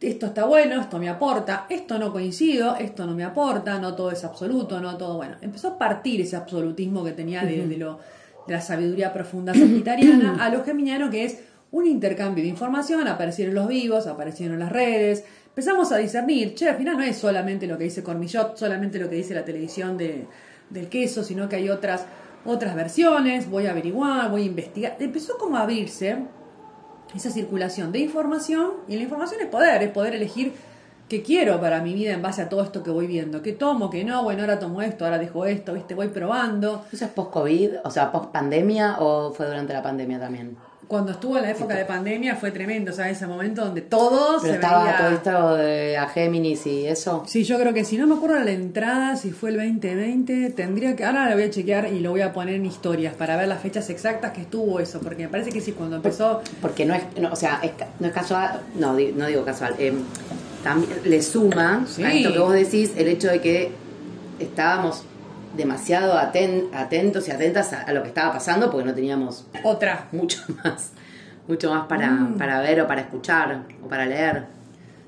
esto 0.00 0.26
está 0.26 0.46
bueno, 0.46 0.80
esto 0.80 0.98
me 0.98 1.08
aporta, 1.08 1.66
esto 1.68 1.98
no 1.98 2.12
coincido, 2.12 2.76
esto 2.76 3.04
no 3.04 3.14
me 3.14 3.24
aporta, 3.24 3.78
no 3.78 3.94
todo 3.94 4.10
es 4.10 4.24
absoluto, 4.24 4.80
no 4.80 4.96
todo 4.96 5.16
bueno. 5.16 5.36
Empezó 5.42 5.68
a 5.68 5.78
partir 5.78 6.20
ese 6.20 6.36
absolutismo 6.36 7.04
que 7.04 7.12
tenía 7.12 7.42
de 7.42 7.76
lo 7.76 7.98
de 8.48 8.54
la 8.54 8.60
sabiduría 8.60 9.12
profunda 9.12 9.54
sagitariana 9.54 10.36
a 10.44 10.48
lo 10.48 10.64
geminiano, 10.64 11.10
que 11.10 11.24
es 11.24 11.38
un 11.70 11.86
intercambio 11.86 12.42
de 12.42 12.50
información, 12.50 13.06
aparecieron 13.06 13.54
los 13.54 13.68
vivos, 13.68 14.06
aparecieron 14.06 14.58
las 14.58 14.72
redes, 14.72 15.22
empezamos 15.48 15.92
a 15.92 15.98
discernir, 15.98 16.54
che, 16.54 16.68
al 16.68 16.76
final 16.76 16.96
no 16.96 17.04
es 17.04 17.16
solamente 17.18 17.66
lo 17.66 17.76
que 17.76 17.84
dice 17.84 18.02
Cormillot, 18.02 18.56
solamente 18.56 18.98
lo 18.98 19.08
que 19.08 19.16
dice 19.16 19.34
la 19.34 19.44
televisión 19.44 19.98
de, 19.98 20.26
del 20.70 20.88
queso, 20.88 21.22
sino 21.22 21.48
que 21.48 21.56
hay 21.56 21.68
otras, 21.68 22.06
otras 22.46 22.74
versiones, 22.74 23.48
voy 23.50 23.66
a 23.66 23.72
averiguar, 23.72 24.30
voy 24.30 24.42
a 24.42 24.46
investigar. 24.46 24.96
Empezó 24.98 25.36
como 25.36 25.58
a 25.58 25.62
abrirse 25.62 26.16
esa 27.14 27.30
circulación 27.30 27.92
de 27.92 27.98
información, 27.98 28.70
y 28.88 28.96
la 28.96 29.02
información 29.02 29.42
es 29.42 29.48
poder, 29.48 29.82
es 29.82 29.90
poder 29.90 30.14
elegir 30.14 30.54
qué 31.08 31.22
quiero 31.22 31.60
para 31.60 31.80
mi 31.80 31.94
vida 31.94 32.12
en 32.12 32.22
base 32.22 32.42
a 32.42 32.48
todo 32.48 32.62
esto 32.62 32.82
que 32.82 32.90
voy 32.90 33.06
viendo, 33.06 33.42
qué 33.42 33.52
tomo, 33.52 33.90
qué 33.90 34.04
no, 34.04 34.22
bueno, 34.22 34.42
ahora 34.42 34.58
tomo 34.58 34.82
esto, 34.82 35.04
ahora 35.04 35.18
dejo 35.18 35.46
esto, 35.46 35.74
¿viste? 35.74 35.94
voy 35.94 36.08
probando. 36.08 36.84
¿Eso 36.92 37.06
es 37.06 37.10
post-COVID, 37.10 37.70
o 37.84 37.90
sea, 37.90 38.12
post-pandemia 38.12 38.96
o 39.00 39.32
fue 39.32 39.46
durante 39.46 39.72
la 39.72 39.82
pandemia 39.82 40.20
también? 40.20 40.56
Cuando 40.86 41.12
estuvo 41.12 41.36
en 41.36 41.42
la 41.42 41.50
época 41.50 41.76
de 41.76 41.84
pandemia 41.84 42.34
fue 42.36 42.50
tremendo, 42.50 42.92
o 42.92 42.94
sea, 42.94 43.10
ese 43.10 43.26
momento 43.26 43.62
donde 43.62 43.82
todo 43.82 44.40
se 44.40 44.52
estaba 44.52 44.96
todo 44.96 45.08
esto 45.08 45.56
de 45.56 45.98
a 45.98 46.08
Géminis 46.08 46.66
y 46.66 46.86
eso. 46.86 47.24
Sí, 47.26 47.44
yo 47.44 47.58
creo 47.58 47.74
que 47.74 47.84
si 47.84 47.98
no 47.98 48.06
me 48.06 48.14
acuerdo 48.14 48.38
la 48.38 48.52
entrada, 48.52 49.14
si 49.16 49.30
fue 49.30 49.50
el 49.50 49.56
2020, 49.56 50.48
tendría 50.50 50.96
que, 50.96 51.04
ahora 51.04 51.28
lo 51.28 51.34
voy 51.34 51.44
a 51.44 51.50
chequear 51.50 51.92
y 51.92 52.00
lo 52.00 52.12
voy 52.12 52.22
a 52.22 52.32
poner 52.32 52.54
en 52.54 52.64
historias 52.64 53.14
para 53.14 53.36
ver 53.36 53.48
las 53.48 53.60
fechas 53.60 53.90
exactas 53.90 54.32
que 54.32 54.40
estuvo 54.40 54.80
eso, 54.80 55.00
porque 55.00 55.24
me 55.24 55.28
parece 55.28 55.50
que 55.50 55.60
sí, 55.60 55.72
cuando 55.72 55.96
empezó... 55.96 56.40
Porque 56.62 56.86
no 56.86 56.94
es, 56.94 57.02
o 57.30 57.36
sea, 57.36 57.60
no 58.00 58.06
es 58.06 58.12
casual, 58.14 58.62
no, 58.76 58.94
no 58.94 59.26
digo 59.26 59.44
casual, 59.44 59.74
eh, 59.78 59.92
también 60.68 61.00
le 61.04 61.22
suma 61.22 61.86
a 62.04 62.12
esto 62.12 62.32
que 62.32 62.38
vos 62.38 62.52
decís 62.52 62.92
el 62.96 63.08
hecho 63.08 63.28
de 63.28 63.40
que 63.40 63.72
estábamos 64.38 65.02
demasiado 65.56 66.18
atentos 66.18 67.26
y 67.26 67.30
atentas 67.30 67.72
a, 67.72 67.90
lo 67.92 68.02
que 68.02 68.08
estaba 68.08 68.34
pasando 68.34 68.70
porque 68.70 68.86
no 68.86 68.94
teníamos 68.94 69.46
otra. 69.64 70.08
mucho 70.12 70.42
más 70.62 70.92
mucho 71.46 71.70
más 71.70 71.86
para, 71.86 72.10
mm. 72.10 72.36
para 72.36 72.60
ver 72.60 72.82
o 72.82 72.86
para 72.86 73.00
escuchar 73.00 73.62
o 73.82 73.88
para 73.88 74.04
leer 74.04 74.44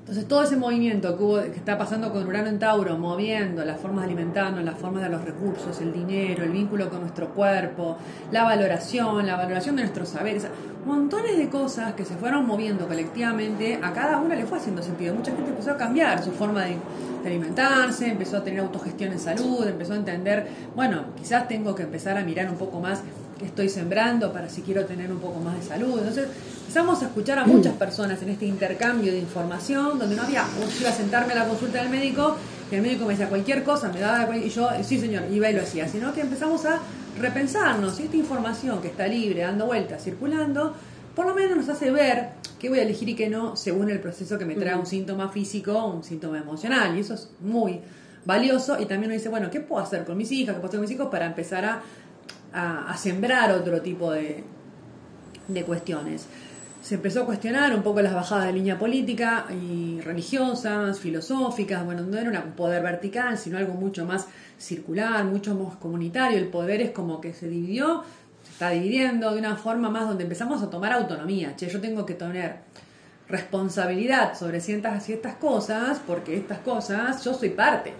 entonces 0.01 0.27
todo 0.27 0.41
ese 0.41 0.57
movimiento 0.57 1.15
que, 1.15 1.23
hubo, 1.23 1.41
que 1.41 1.57
está 1.57 1.77
pasando 1.77 2.11
con 2.11 2.25
Urano 2.25 2.49
en 2.49 2.57
Tauro, 2.57 2.97
moviendo 2.97 3.63
las 3.63 3.79
formas 3.79 4.01
de 4.01 4.07
alimentarnos, 4.07 4.63
las 4.63 4.75
formas 4.75 5.03
de 5.03 5.09
los 5.09 5.23
recursos, 5.23 5.79
el 5.79 5.93
dinero, 5.93 6.43
el 6.43 6.49
vínculo 6.49 6.89
con 6.89 7.01
nuestro 7.01 7.29
cuerpo, 7.29 7.97
la 8.31 8.43
valoración, 8.43 9.27
la 9.27 9.37
valoración 9.37 9.75
de 9.75 9.83
nuestros 9.83 10.09
saberes, 10.09 10.47
montones 10.87 11.37
de 11.37 11.49
cosas 11.49 11.93
que 11.93 12.03
se 12.03 12.15
fueron 12.15 12.47
moviendo 12.47 12.87
colectivamente, 12.87 13.79
a 13.81 13.93
cada 13.93 14.17
una 14.17 14.33
le 14.33 14.47
fue 14.47 14.57
haciendo 14.57 14.81
sentido. 14.81 15.13
Mucha 15.13 15.33
gente 15.33 15.51
empezó 15.51 15.71
a 15.71 15.77
cambiar 15.77 16.23
su 16.23 16.31
forma 16.31 16.65
de, 16.65 16.77
alimentarse, 17.23 18.07
empezó 18.07 18.37
a 18.37 18.43
tener 18.43 18.61
autogestión 18.61 19.11
en 19.11 19.19
salud, 19.19 19.67
empezó 19.67 19.93
a 19.93 19.97
entender, 19.97 20.47
bueno, 20.75 21.05
quizás 21.15 21.47
tengo 21.47 21.75
que 21.75 21.83
empezar 21.83 22.17
a 22.17 22.23
mirar 22.23 22.49
un 22.49 22.57
poco 22.57 22.79
más 22.79 23.03
estoy 23.45 23.69
sembrando 23.69 24.31
para 24.31 24.49
si 24.49 24.61
quiero 24.61 24.85
tener 24.85 25.11
un 25.11 25.19
poco 25.19 25.39
más 25.39 25.57
de 25.57 25.63
salud. 25.63 25.97
Entonces 25.97 26.27
empezamos 26.61 27.01
a 27.01 27.05
escuchar 27.05 27.39
a 27.39 27.45
muchas 27.45 27.73
personas 27.73 28.21
en 28.21 28.29
este 28.29 28.45
intercambio 28.45 29.11
de 29.11 29.19
información, 29.19 29.99
donde 29.99 30.15
no 30.15 30.23
había, 30.23 30.45
yo 30.59 30.79
iba 30.79 30.89
a 30.89 30.93
sentarme 30.93 31.33
a 31.33 31.37
la 31.37 31.45
consulta 31.45 31.79
del 31.79 31.89
médico, 31.89 32.35
que 32.69 32.77
el 32.77 32.81
médico 32.81 33.05
me 33.05 33.13
decía 33.13 33.27
cualquier 33.27 33.63
cosa, 33.63 33.89
me 33.89 33.99
daba, 33.99 34.37
y 34.37 34.49
yo, 34.49 34.69
sí 34.83 34.99
señor, 34.99 35.23
iba 35.31 35.49
y 35.49 35.53
lo 35.53 35.61
hacía, 35.61 35.87
sino 35.87 36.13
que 36.13 36.21
empezamos 36.21 36.65
a 36.65 36.79
repensarnos 37.19 37.95
si 37.95 38.03
esta 38.03 38.15
información 38.15 38.81
que 38.81 38.87
está 38.87 39.07
libre, 39.07 39.41
dando 39.41 39.65
vueltas, 39.65 40.03
circulando, 40.03 40.73
por 41.15 41.25
lo 41.25 41.35
menos 41.35 41.57
nos 41.57 41.69
hace 41.69 41.91
ver 41.91 42.29
qué 42.59 42.69
voy 42.69 42.79
a 42.79 42.83
elegir 42.83 43.09
y 43.09 43.15
qué 43.15 43.29
no 43.29 43.55
según 43.55 43.89
el 43.89 43.99
proceso 43.99 44.37
que 44.37 44.45
me 44.45 44.55
trae 44.55 44.75
un 44.75 44.85
síntoma 44.85 45.29
físico 45.29 45.73
o 45.73 45.93
un 45.93 46.03
síntoma 46.03 46.37
emocional. 46.37 46.95
Y 46.95 47.01
eso 47.01 47.15
es 47.15 47.29
muy 47.41 47.81
valioso. 48.25 48.79
Y 48.79 48.85
también 48.85 49.09
nos 49.09 49.19
dice, 49.19 49.29
bueno, 49.29 49.49
¿qué 49.49 49.59
puedo 49.59 49.83
hacer 49.83 50.05
con 50.05 50.17
mis 50.17 50.31
hijas? 50.31 50.55
¿Qué 50.55 50.61
puedo 50.61 50.67
hacer 50.69 50.79
con 50.79 50.87
mis 50.87 50.95
hijos 50.95 51.07
para 51.09 51.25
empezar 51.25 51.65
a, 51.65 51.81
a, 52.53 52.95
sembrar 52.97 53.51
otro 53.51 53.81
tipo 53.81 54.11
de, 54.11 54.43
de 55.47 55.63
cuestiones? 55.63 56.27
se 56.81 56.95
empezó 56.95 57.21
a 57.21 57.25
cuestionar 57.25 57.75
un 57.75 57.83
poco 57.83 58.01
las 58.01 58.13
bajadas 58.13 58.47
de 58.47 58.53
línea 58.53 58.79
política 58.79 59.45
y 59.51 60.01
religiosas, 60.01 60.99
filosóficas, 60.99 61.85
bueno, 61.85 62.01
no 62.01 62.17
era 62.17 62.41
un 62.41 62.53
poder 62.53 62.81
vertical, 62.81 63.37
sino 63.37 63.59
algo 63.59 63.73
mucho 63.73 64.05
más 64.05 64.27
circular, 64.57 65.23
mucho 65.23 65.53
más 65.53 65.75
comunitario, 65.75 66.39
el 66.39 66.47
poder 66.47 66.81
es 66.81 66.91
como 66.91 67.21
que 67.21 67.33
se 67.33 67.47
dividió, 67.47 68.03
se 68.43 68.51
está 68.51 68.71
dividiendo 68.71 69.31
de 69.31 69.39
una 69.39 69.55
forma 69.57 69.91
más 69.91 70.07
donde 70.07 70.23
empezamos 70.23 70.63
a 70.63 70.71
tomar 70.71 70.91
autonomía, 70.93 71.55
che, 71.55 71.69
yo 71.69 71.79
tengo 71.79 72.03
que 72.03 72.15
tener 72.15 72.55
responsabilidad 73.29 74.37
sobre 74.37 74.59
ciertas, 74.59 75.05
ciertas 75.05 75.35
cosas, 75.35 76.01
porque 76.05 76.35
estas 76.35 76.59
cosas 76.59 77.23
yo 77.23 77.33
soy 77.35 77.49
parte. 77.49 77.93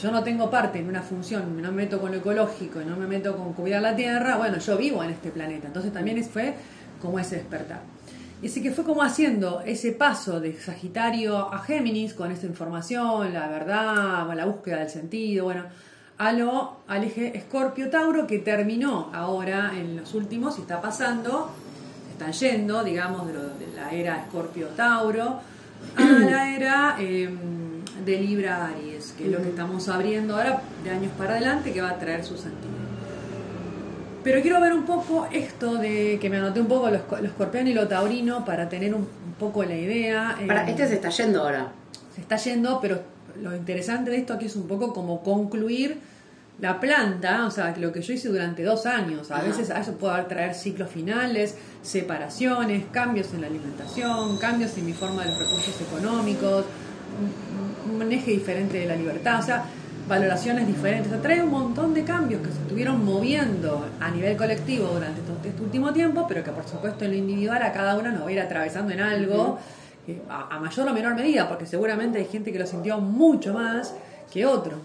Yo 0.00 0.10
no 0.10 0.22
tengo 0.24 0.50
parte 0.50 0.80
en 0.80 0.88
una 0.88 1.02
función, 1.02 1.60
no 1.62 1.70
me 1.70 1.84
meto 1.84 2.00
con 2.00 2.10
lo 2.10 2.18
ecológico, 2.18 2.80
no 2.80 2.96
me 2.96 3.06
meto 3.06 3.36
con 3.36 3.52
cuidar 3.52 3.82
la 3.82 3.94
tierra, 3.94 4.36
bueno, 4.36 4.58
yo 4.58 4.76
vivo 4.76 5.02
en 5.04 5.10
este 5.10 5.30
planeta. 5.30 5.68
Entonces 5.68 5.92
también 5.92 6.22
fue 6.24 6.54
como 7.00 7.18
ese 7.18 7.36
despertar. 7.36 7.80
Y 8.42 8.48
así 8.48 8.62
que 8.62 8.72
fue 8.72 8.84
como 8.84 9.02
haciendo 9.02 9.62
ese 9.64 9.92
paso 9.92 10.40
de 10.40 10.58
Sagitario 10.58 11.52
a 11.52 11.60
Géminis 11.60 12.12
con 12.12 12.30
esa 12.30 12.46
información, 12.46 13.32
la 13.32 13.48
verdad, 13.48 14.34
la 14.34 14.44
búsqueda 14.44 14.80
del 14.80 14.90
sentido, 14.90 15.44
bueno, 15.44 15.64
a 16.18 16.32
lo, 16.32 16.78
al 16.86 17.04
eje 17.04 17.36
Escorpio-Tauro 17.36 18.26
que 18.26 18.38
terminó 18.38 19.10
ahora 19.12 19.72
en 19.74 19.96
los 19.96 20.14
últimos 20.14 20.58
y 20.58 20.62
está 20.62 20.80
pasando, 20.80 21.50
están 22.12 22.32
yendo, 22.32 22.84
digamos, 22.84 23.26
de, 23.26 23.34
la 23.74 23.90
era 23.90 24.22
Escorpio-Tauro 24.24 25.40
a 25.96 26.02
la 26.02 26.50
era 26.56 26.96
em, 26.98 27.63
de 28.04 28.20
Libra-Aries, 28.20 29.14
que 29.16 29.26
es 29.26 29.30
lo 29.30 29.38
que 29.42 29.48
estamos 29.48 29.88
abriendo 29.88 30.36
ahora 30.36 30.62
de 30.82 30.90
años 30.90 31.12
para 31.16 31.32
adelante 31.32 31.72
que 31.72 31.80
va 31.80 31.90
a 31.90 31.98
traer 31.98 32.24
su 32.24 32.36
sentido. 32.36 32.72
Pero 34.22 34.40
quiero 34.40 34.60
ver 34.60 34.72
un 34.72 34.84
poco 34.84 35.28
esto 35.30 35.76
de 35.76 36.18
que 36.20 36.30
me 36.30 36.38
anoté 36.38 36.60
un 36.60 36.66
poco 36.66 36.90
los, 36.90 37.02
los 37.20 37.66
y 37.66 37.74
lo 37.74 37.86
taurino 37.88 38.44
para 38.44 38.68
tener 38.68 38.94
un, 38.94 39.06
poco 39.38 39.64
la 39.64 39.74
idea. 39.74 40.36
Para, 40.46 40.68
este 40.68 40.86
se 40.86 40.94
está 40.94 41.10
yendo 41.10 41.42
ahora. 41.42 41.72
Se 42.14 42.20
está 42.20 42.36
yendo, 42.36 42.80
pero 42.80 43.02
lo 43.42 43.54
interesante 43.54 44.10
de 44.10 44.18
esto 44.18 44.32
aquí 44.32 44.46
es 44.46 44.56
un 44.56 44.66
poco 44.66 44.94
como 44.94 45.22
concluir 45.22 45.98
la 46.60 46.78
planta, 46.78 47.46
o 47.46 47.50
sea, 47.50 47.74
lo 47.76 47.92
que 47.92 48.00
yo 48.00 48.12
hice 48.12 48.28
durante 48.28 48.62
dos 48.62 48.86
años, 48.86 49.32
a 49.32 49.42
veces 49.42 49.70
a 49.70 49.80
eso 49.80 49.94
puedo 49.94 50.14
traer 50.26 50.54
ciclos 50.54 50.88
finales, 50.88 51.56
separaciones, 51.82 52.84
cambios 52.92 53.34
en 53.34 53.40
la 53.40 53.48
alimentación, 53.48 54.38
cambios 54.38 54.78
en 54.78 54.86
mi 54.86 54.92
forma 54.92 55.24
de 55.24 55.30
los 55.30 55.38
recursos 55.40 55.80
económicos, 55.80 56.64
un 57.90 57.98
manejo 57.98 58.26
diferente 58.26 58.78
de 58.78 58.86
la 58.86 58.96
libertad, 58.96 59.40
o 59.40 59.42
sea, 59.42 59.64
valoraciones 60.08 60.66
diferentes, 60.66 61.08
o 61.08 61.14
sea, 61.14 61.22
trae 61.22 61.42
un 61.42 61.50
montón 61.50 61.94
de 61.94 62.04
cambios 62.04 62.42
que 62.42 62.52
se 62.52 62.60
estuvieron 62.60 63.04
moviendo 63.04 63.86
a 64.00 64.10
nivel 64.10 64.36
colectivo 64.36 64.88
durante 64.88 65.20
este 65.48 65.62
último 65.62 65.92
tiempo, 65.92 66.26
pero 66.28 66.44
que 66.44 66.50
por 66.50 66.66
supuesto 66.68 67.04
en 67.04 67.12
lo 67.12 67.16
individual 67.16 67.62
a 67.62 67.72
cada 67.72 67.96
uno 67.96 68.10
nos 68.10 68.22
va 68.22 68.28
a 68.28 68.32
ir 68.32 68.40
atravesando 68.40 68.92
en 68.92 69.00
algo, 69.00 69.58
eh, 70.06 70.20
a, 70.28 70.58
mayor 70.58 70.88
o 70.88 70.92
menor 70.92 71.14
medida, 71.14 71.48
porque 71.48 71.66
seguramente 71.66 72.18
hay 72.18 72.26
gente 72.26 72.52
que 72.52 72.58
lo 72.58 72.66
sintió 72.66 72.98
mucho 72.98 73.54
más 73.54 73.94
que 74.32 74.44
otro, 74.44 74.78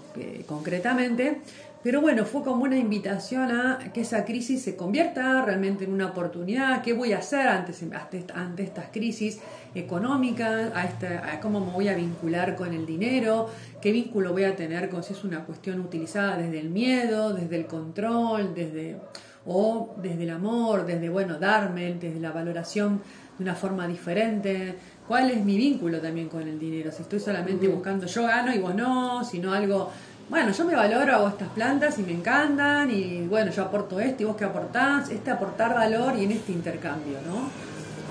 concretamente. 0.47 1.41
Pero 1.81 2.01
bueno, 2.01 2.25
fue 2.25 2.43
como 2.43 2.63
una 2.63 2.77
invitación 2.77 3.51
a 3.51 3.79
que 3.93 4.01
esa 4.01 4.25
crisis 4.25 4.61
se 4.63 4.75
convierta 4.75 5.41
realmente 5.45 5.85
en 5.85 5.93
una 5.93 6.07
oportunidad. 6.07 6.81
¿Qué 6.81 6.91
voy 6.91 7.13
a 7.13 7.19
hacer 7.19 7.47
ante, 7.47 7.73
ante 8.33 8.63
estas 8.63 8.87
crisis 8.91 9.39
económicas? 9.73 10.73
A, 10.75 11.31
a 11.31 11.39
¿Cómo 11.39 11.61
me 11.61 11.71
voy 11.71 11.87
a 11.87 11.95
vincular 11.95 12.57
con 12.57 12.73
el 12.73 12.85
dinero? 12.85 13.49
¿Qué 13.81 13.93
vínculo 13.93 14.33
voy 14.33 14.43
a 14.43 14.57
tener 14.57 14.89
con 14.89 15.03
si 15.03 15.13
es 15.13 15.23
una 15.23 15.45
cuestión 15.45 15.79
utilizada 15.79 16.35
desde 16.35 16.59
el 16.59 16.69
miedo, 16.69 17.33
desde 17.33 17.55
el 17.55 17.65
control, 17.65 18.53
desde 18.53 18.97
o 19.45 19.95
desde 20.01 20.23
el 20.23 20.31
amor, 20.31 20.85
desde 20.85 21.07
bueno, 21.07 21.39
darme, 21.39 21.93
desde 21.93 22.19
la 22.19 22.31
valoración 22.31 23.01
de 23.37 23.43
una 23.43 23.55
forma 23.55 23.87
diferente? 23.87 24.75
¿Cuál 25.07 25.31
es 25.31 25.45
mi 25.45 25.55
vínculo 25.55 26.01
también 26.01 26.27
con 26.27 26.45
el 26.45 26.59
dinero? 26.59 26.91
Si 26.91 27.03
estoy 27.03 27.21
solamente 27.21 27.69
buscando 27.69 28.05
yo 28.05 28.23
gano 28.23 28.53
y 28.53 28.59
vos 28.59 28.75
no, 28.75 29.23
sino 29.23 29.53
algo 29.53 29.89
bueno, 30.29 30.51
yo 30.51 30.63
me 30.63 30.75
valoro, 30.75 31.15
hago 31.15 31.27
estas 31.29 31.49
plantas 31.49 31.97
y 31.97 32.03
me 32.03 32.11
encantan, 32.11 32.91
y 32.91 33.25
bueno, 33.27 33.51
yo 33.51 33.63
aporto 33.63 33.99
esto 33.99 34.23
y 34.23 34.25
vos 34.27 34.35
que 34.35 34.45
aportás, 34.45 35.09
este 35.09 35.31
aportar 35.31 35.73
valor 35.73 36.15
y 36.17 36.25
en 36.25 36.31
este 36.31 36.51
intercambio, 36.51 37.17
¿no? 37.25 37.49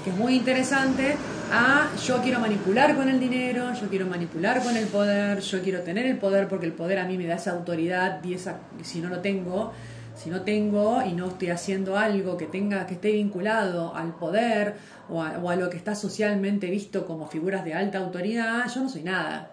Que 0.02 0.11
es 0.11 0.16
muy 0.16 0.35
interesante. 0.35 1.16
Ah, 1.52 1.88
yo 2.04 2.20
quiero 2.20 2.40
manipular 2.40 2.96
con 2.96 3.09
el 3.09 3.20
dinero, 3.20 3.72
yo 3.72 3.88
quiero 3.88 4.07
manipular 4.07 4.61
con 4.62 4.76
el 4.76 4.87
poder, 4.87 5.40
yo 5.40 5.62
quiero 5.62 5.83
tener 5.83 6.07
el 6.07 6.18
poder 6.18 6.48
porque 6.48 6.66
el 6.66 6.72
poder 6.72 6.98
a 6.98 7.04
mí 7.04 7.16
me 7.16 7.26
da 7.26 7.37
esa 7.37 7.52
autoridad 7.52 8.22
y 8.24 8.35
esa, 8.35 8.57
si 8.83 9.00
no 9.00 9.09
lo 9.09 9.20
tengo, 9.20 9.72
si 10.16 10.28
no 10.28 10.42
tengo 10.42 11.02
y 11.04 11.12
no 11.12 11.28
estoy 11.28 11.50
haciendo 11.50 11.96
algo 11.96 12.37
que 12.37 12.46
tenga 12.46 12.85
que 12.87 12.94
esté 12.94 13.12
vinculado 13.12 13.94
al 13.94 14.16
poder 14.16 14.74
o 15.09 15.22
a, 15.22 15.38
o 15.38 15.50
a 15.50 15.57
lo 15.57 15.70
que 15.70 15.76
está 15.76 15.94
socialmente 15.94 16.68
visto 16.68 17.07
como 17.07 17.28
figuras 17.28 17.64
de 17.64 17.74
alta 17.74 17.98
autoridad, 17.98 18.68
yo 18.74 18.83
no 18.83 18.88
soy 18.88 19.04
nada. 19.04 19.52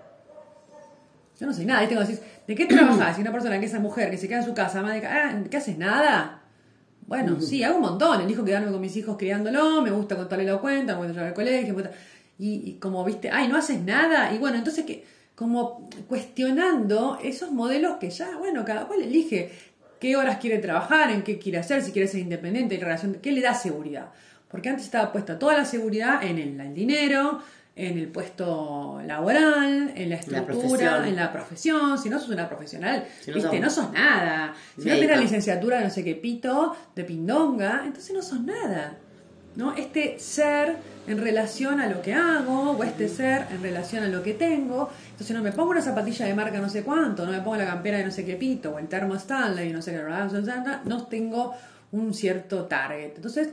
Yo 1.39 1.45
no 1.45 1.53
soy 1.53 1.65
nada. 1.65 1.83
Y 1.83 1.87
tengo 1.87 2.01
que 2.01 2.07
decir, 2.07 2.25
¿de 2.47 2.55
qué 2.55 2.65
trabajas? 2.65 3.15
Si 3.15 3.21
una 3.21 3.31
persona 3.31 3.59
que 3.59 3.65
es 3.65 3.79
mujer 3.79 4.09
que 4.09 4.17
se 4.17 4.27
queda 4.27 4.39
en 4.39 4.45
su 4.45 4.53
casa, 4.53 4.81
madre, 4.81 5.05
ah, 5.05 5.41
¿qué 5.49 5.57
haces? 5.57 5.77
Nada. 5.77 6.41
Bueno, 7.07 7.39
sí, 7.39 7.63
hago 7.63 7.75
un 7.75 7.81
montón. 7.81 8.21
Elijo 8.21 8.43
quedarme 8.43 8.71
con 8.71 8.81
mis 8.81 8.95
hijos 8.97 9.17
criándolo, 9.17 9.81
me 9.81 9.91
gusta 9.91 10.15
contarle 10.15 10.45
la 10.45 10.57
cuenta, 10.57 10.93
me 10.93 10.99
gusta 10.99 11.13
llevar 11.13 11.27
al 11.27 11.33
colegio, 11.33 11.75
y, 12.37 12.73
como 12.73 13.03
viste, 13.05 13.29
ay, 13.31 13.47
no 13.47 13.57
haces 13.57 13.81
nada. 13.81 14.33
Y 14.33 14.37
bueno, 14.37 14.57
entonces 14.57 14.85
que 14.85 15.05
como 15.35 15.89
cuestionando 16.07 17.19
esos 17.21 17.51
modelos 17.51 17.97
que 17.97 18.09
ya, 18.09 18.37
bueno, 18.37 18.63
cada 18.63 18.87
cual 18.87 19.01
elige 19.01 19.51
qué 19.99 20.15
horas 20.15 20.37
quiere 20.37 20.59
trabajar, 20.59 21.11
en 21.11 21.23
qué 21.23 21.37
quiere 21.39 21.57
hacer, 21.57 21.81
si 21.81 21.91
quiere 21.91 22.07
ser 22.07 22.21
independiente, 22.21 22.77
qué 22.77 22.85
relación, 22.85 23.15
qué 23.21 23.31
le 23.31 23.41
da 23.41 23.53
seguridad. 23.53 24.11
Porque 24.49 24.69
antes 24.69 24.85
estaba 24.85 25.11
puesta 25.11 25.37
toda 25.37 25.57
la 25.57 25.65
seguridad 25.65 26.23
en 26.23 26.37
el, 26.37 26.59
el 26.59 26.73
dinero, 26.73 27.41
en 27.75 27.97
el 27.97 28.07
puesto 28.07 29.01
laboral, 29.05 29.91
en 29.95 30.09
la 30.09 30.15
estructura, 30.15 31.07
en 31.07 31.15
la 31.15 31.31
profesión. 31.31 31.97
Si 31.97 32.09
no 32.09 32.19
sos 32.19 32.29
una 32.29 32.47
profesional, 32.47 33.05
¿viste? 33.27 33.59
No, 33.59 33.69
sos 33.69 33.91
nada. 33.91 34.53
Si 34.77 34.87
no 34.87 34.95
tienes 34.95 35.19
licenciatura 35.19 35.79
de 35.79 35.85
no 35.85 35.89
sé 35.89 36.03
qué 36.03 36.15
pito, 36.15 36.75
de 36.95 37.03
pindonga, 37.03 37.83
entonces 37.85 38.15
no 38.15 38.21
sos 38.21 38.41
nada. 38.41 38.97
¿no? 39.55 39.73
Este 39.75 40.19
ser 40.19 40.77
en 41.07 41.17
relación 41.17 41.79
a 41.79 41.87
lo 41.87 42.01
que 42.01 42.13
hago, 42.13 42.71
o 42.71 42.83
este 42.83 43.07
ser 43.07 43.45
en 43.51 43.61
relación 43.61 44.03
a 44.03 44.07
lo 44.07 44.23
que 44.23 44.33
tengo. 44.33 44.89
Entonces 45.11 45.35
no 45.35 45.43
me 45.43 45.51
pongo 45.51 45.71
una 45.71 45.81
zapatilla 45.81 46.25
de 46.25 46.33
marca 46.33 46.59
no 46.59 46.69
sé 46.69 46.83
cuánto, 46.83 47.25
no 47.25 47.31
me 47.31 47.39
pongo 47.39 47.57
la 47.57 47.65
campera 47.65 47.97
de 47.97 48.05
no 48.05 48.11
sé 48.11 48.25
qué 48.25 48.35
pito, 48.35 48.71
o 48.71 48.79
el 48.79 48.87
termo 48.87 49.15
Stanley, 49.15 49.71
no 49.71 49.81
sé 49.81 49.91
qué, 49.91 50.01
no 50.85 51.05
tengo 51.07 51.53
un 51.91 52.13
cierto 52.13 52.65
target. 52.65 53.13
Entonces, 53.15 53.49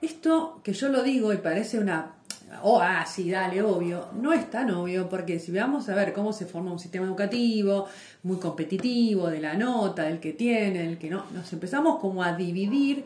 esto 0.00 0.60
que 0.62 0.72
yo 0.72 0.88
lo 0.88 1.02
digo 1.02 1.32
y 1.32 1.38
parece 1.38 1.78
una 1.78 2.15
oh, 2.62 2.80
ah, 2.80 3.04
sí, 3.06 3.30
dale, 3.30 3.62
obvio. 3.62 4.08
No 4.20 4.32
es 4.32 4.50
tan 4.50 4.70
obvio 4.70 5.08
porque 5.08 5.38
si 5.38 5.52
vamos 5.52 5.88
a 5.88 5.94
ver 5.94 6.12
cómo 6.12 6.32
se 6.32 6.46
forma 6.46 6.72
un 6.72 6.78
sistema 6.78 7.06
educativo 7.06 7.86
muy 8.22 8.38
competitivo, 8.38 9.28
de 9.28 9.40
la 9.40 9.54
nota, 9.54 10.04
del 10.04 10.20
que 10.20 10.32
tiene, 10.32 10.80
del 10.80 10.98
que 10.98 11.10
no, 11.10 11.24
nos 11.32 11.52
empezamos 11.52 12.00
como 12.00 12.22
a 12.22 12.36
dividir, 12.36 13.04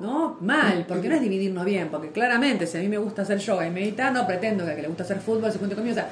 ¿no? 0.00 0.36
Mal, 0.40 0.84
porque 0.88 1.08
no 1.08 1.14
es 1.14 1.20
dividirnos 1.20 1.64
bien, 1.64 1.88
porque 1.88 2.10
claramente 2.10 2.66
si 2.66 2.78
a 2.78 2.80
mí 2.80 2.88
me 2.88 2.98
gusta 2.98 3.22
hacer 3.22 3.38
yoga 3.38 3.66
y 3.66 3.70
meditar, 3.70 4.12
no 4.12 4.26
pretendo 4.26 4.64
que 4.64 4.72
a 4.72 4.76
que 4.76 4.82
le 4.82 4.88
gusta 4.88 5.02
hacer 5.02 5.20
fútbol 5.20 5.52
se 5.52 5.58
cuente 5.58 5.76
conmigo. 5.76 5.92
O 5.92 6.00
sea, 6.00 6.08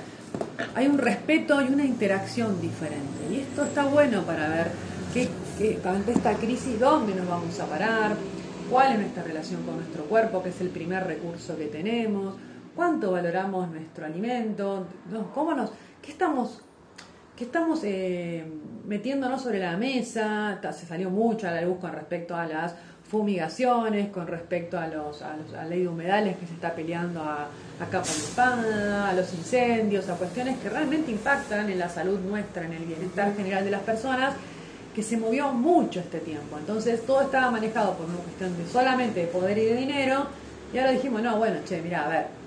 hay 0.75 0.87
un 0.87 0.99
respeto 0.99 1.61
y 1.63 1.73
una 1.73 1.85
interacción 1.85 2.61
diferente. 2.61 3.07
Y 3.31 3.41
esto 3.41 3.65
está 3.65 3.85
bueno 3.85 4.23
para 4.23 4.49
ver 4.49 4.71
qué, 5.15 5.79
ante 5.85 6.13
esta 6.13 6.35
crisis, 6.35 6.79
dónde 6.79 7.15
nos 7.15 7.29
vamos 7.29 7.59
a 7.61 7.67
parar, 7.67 8.17
cuál 8.71 8.93
es 8.93 8.99
nuestra 8.99 9.23
relación 9.23 9.63
con 9.63 9.77
nuestro 9.77 10.05
cuerpo, 10.05 10.43
que 10.43 10.51
es 10.51 10.61
el 10.61 10.69
primer 10.69 11.07
recurso 11.07 11.57
que 11.57 11.67
tenemos, 11.67 12.35
cuánto 12.79 13.11
valoramos 13.11 13.69
nuestro 13.71 14.07
alimento, 14.07 14.87
cómo 15.35 15.53
nos, 15.53 15.73
qué 16.01 16.13
estamos, 16.13 16.61
qué 17.35 17.43
estamos 17.43 17.81
eh, 17.83 18.47
metiéndonos 18.87 19.43
sobre 19.43 19.59
la 19.59 19.77
mesa, 19.77 20.61
se 20.71 20.87
salió 20.87 21.11
mucho 21.11 21.49
a 21.49 21.51
la 21.51 21.63
luz 21.63 21.79
con 21.81 21.91
respecto 21.91 22.37
a 22.37 22.47
las 22.47 22.77
fumigaciones, 23.11 24.11
con 24.11 24.29
respecto 24.29 24.79
a, 24.79 24.87
los, 24.87 25.23
a, 25.23 25.35
la 25.53 25.65
ley 25.65 25.81
de 25.81 25.89
humedales 25.89 26.37
que 26.37 26.47
se 26.47 26.55
está 26.55 26.73
peleando 26.73 27.21
a, 27.21 27.49
capa 27.81 28.07
de 28.07 28.13
espada, 28.13 29.09
a 29.09 29.13
los 29.13 29.35
incendios, 29.35 30.09
a 30.09 30.15
cuestiones 30.15 30.57
que 30.59 30.69
realmente 30.69 31.11
impactan 31.11 31.69
en 31.69 31.81
la 31.81 31.89
salud 31.89 32.21
nuestra, 32.21 32.65
en 32.65 32.75
el 32.75 32.85
bienestar 32.85 33.35
general 33.35 33.65
de 33.65 33.73
las 33.73 33.83
personas 33.83 34.35
que 34.95 35.03
se 35.03 35.17
movió 35.17 35.53
mucho 35.53 35.99
este 35.99 36.21
tiempo. 36.21 36.57
Entonces 36.57 37.05
todo 37.05 37.23
estaba 37.23 37.51
manejado 37.51 37.95
por 37.95 38.07
una 38.07 38.19
cuestión 38.19 38.55
solamente 38.71 39.23
de 39.23 39.27
poder 39.27 39.59
y 39.59 39.65
de 39.65 39.75
dinero. 39.75 40.29
Y 40.73 40.79
ahora 40.79 40.93
dijimos, 40.93 41.23
no, 41.23 41.39
bueno, 41.39 41.57
che, 41.65 41.83
mira, 41.83 42.05
a 42.05 42.09
ver, 42.09 42.38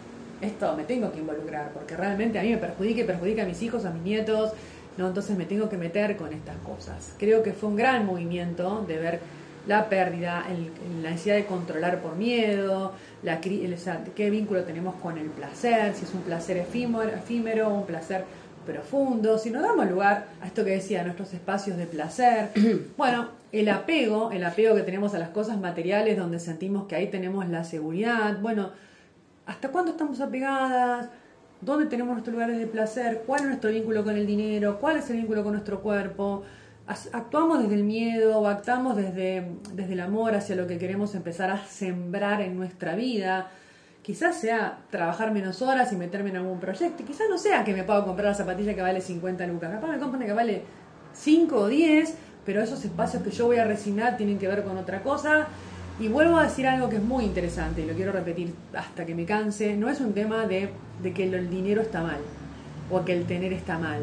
esto 0.41 0.75
me 0.75 0.84
tengo 0.84 1.12
que 1.12 1.19
involucrar, 1.19 1.71
porque 1.73 1.95
realmente 1.95 2.39
a 2.39 2.43
mí 2.43 2.49
me 2.49 2.58
perjudica 2.58 3.01
y 3.01 3.04
perjudica 3.04 3.43
a 3.43 3.45
mis 3.45 3.62
hijos, 3.62 3.86
a 3.86 3.91
mis 3.91 4.04
nietos, 4.04 4.51
¿no? 4.97 5.08
Entonces 5.08 5.38
me 5.38 5.45
tengo 5.45 5.69
que 5.69 5.77
meter 5.77 6.17
con 6.17 6.34
estas 6.34 6.58
cosas. 6.58 7.13
Creo 7.17 7.43
que 7.43 7.54
fue 7.54 7.69
un 7.69 7.75
gran 7.75 8.06
movimiento 8.06 8.84
de 8.88 8.97
ver 8.97 9.19
la 9.67 9.89
pérdida, 9.89 10.45
la 11.01 11.12
necesidad 11.12 11.36
de 11.36 11.45
controlar 11.45 12.01
por 12.01 12.15
miedo, 12.15 12.93
la, 13.23 13.39
qué 13.39 14.30
vínculo 14.30 14.63
tenemos 14.63 14.95
con 14.95 15.17
el 15.17 15.27
placer, 15.27 15.93
si 15.93 16.06
es 16.06 16.13
un 16.13 16.21
placer 16.21 16.58
efímero, 16.58 17.10
efímero 17.10 17.69
un 17.69 17.86
placer 17.86 18.25
profundo, 18.65 19.38
si 19.38 19.49
nos 19.49 19.63
damos 19.63 19.89
lugar 19.89 20.27
a 20.41 20.47
esto 20.47 20.63
que 20.63 20.71
decía, 20.71 21.04
nuestros 21.04 21.34
espacios 21.34 21.77
de 21.77 21.86
placer. 21.86 22.49
Bueno, 22.97 23.30
el 23.51 23.69
apego, 23.69 24.32
el 24.32 24.43
apego 24.43 24.75
que 24.75 24.82
tenemos 24.82 25.13
a 25.13 25.19
las 25.19 25.30
cosas 25.30 25.60
materiales 25.60 26.17
donde 26.17 26.39
sentimos 26.39 26.88
que 26.88 26.95
ahí 26.95 27.08
tenemos 27.08 27.47
la 27.49 27.63
seguridad. 27.63 28.39
Bueno, 28.39 28.71
¿hasta 29.45 29.69
cuándo 29.69 29.91
estamos 29.91 30.19
apegadas? 30.21 31.10
¿Dónde 31.62 31.86
tenemos 31.86 32.13
nuestros 32.13 32.34
lugares 32.34 32.58
de 32.58 32.67
placer? 32.67 33.23
¿Cuál 33.25 33.41
es 33.41 33.47
nuestro 33.47 33.69
vínculo 33.69 34.04
con 34.04 34.17
el 34.17 34.25
dinero? 34.25 34.80
¿Cuál 34.80 34.97
es 34.97 35.10
el 35.10 35.17
vínculo 35.17 35.43
con 35.43 35.54
nuestro 35.54 35.82
cuerpo? 35.82 36.43
¿Actuamos 37.13 37.62
desde 37.62 37.75
el 37.75 37.84
miedo 37.84 38.39
o 38.39 38.47
actuamos 38.47 38.97
desde, 38.97 39.47
desde 39.73 39.93
el 39.93 39.99
amor 39.99 40.36
hacia 40.36 40.56
lo 40.56 40.67
que 40.67 40.77
queremos 40.77 41.13
empezar 41.15 41.51
a 41.51 41.63
sembrar 41.65 42.41
en 42.41 42.58
nuestra 42.58 42.95
vida? 42.95 43.49
Quizás 44.01 44.36
sea 44.38 44.80
trabajar 44.89 45.32
menos 45.32 45.62
horas 45.62 45.93
y 45.93 45.95
meterme 45.95 46.32
en 46.32 46.38
algún 46.38 46.60
proyecto. 46.60 47.06
Quizás 47.06 47.27
no 47.30 47.38
sea 47.38 47.63
que 47.63 47.73
me 47.73 47.84
pueda 47.84 48.04
comprar 48.04 48.30
la 48.30 48.34
zapatilla 48.34 48.73
que 48.73 48.82
vale 48.82 48.99
50 48.99 49.45
lucas. 49.45 49.71
Capaz 49.71 49.88
me 49.88 49.99
compran 49.99 50.25
que 50.25 50.34
vale 50.34 50.63
5 51.13 51.56
o 51.56 51.67
10, 51.67 52.15
pero 52.43 52.63
esos 52.63 52.84
espacios 52.84 53.21
que 53.21 53.30
yo 53.30 53.45
voy 53.45 53.58
a 53.58 53.65
resignar 53.65 54.17
tienen 54.17 54.39
que 54.39 54.47
ver 54.47 54.63
con 54.63 54.77
otra 54.77 55.04
cosa. 55.04 55.47
Y 56.01 56.07
vuelvo 56.07 56.37
a 56.37 56.43
decir 56.43 56.65
algo 56.65 56.89
que 56.89 56.95
es 56.95 57.03
muy 57.03 57.23
interesante 57.23 57.81
y 57.81 57.85
lo 57.85 57.93
quiero 57.93 58.11
repetir 58.11 58.51
hasta 58.73 59.05
que 59.05 59.13
me 59.13 59.23
canse. 59.23 59.77
No 59.77 59.87
es 59.87 60.01
un 60.01 60.13
tema 60.13 60.47
de, 60.47 60.71
que 61.13 61.23
el 61.23 61.47
dinero 61.47 61.83
está 61.83 62.01
mal 62.01 62.17
o 62.89 63.05
que 63.05 63.13
el 63.13 63.25
tener 63.25 63.53
está 63.53 63.77
mal. 63.77 64.01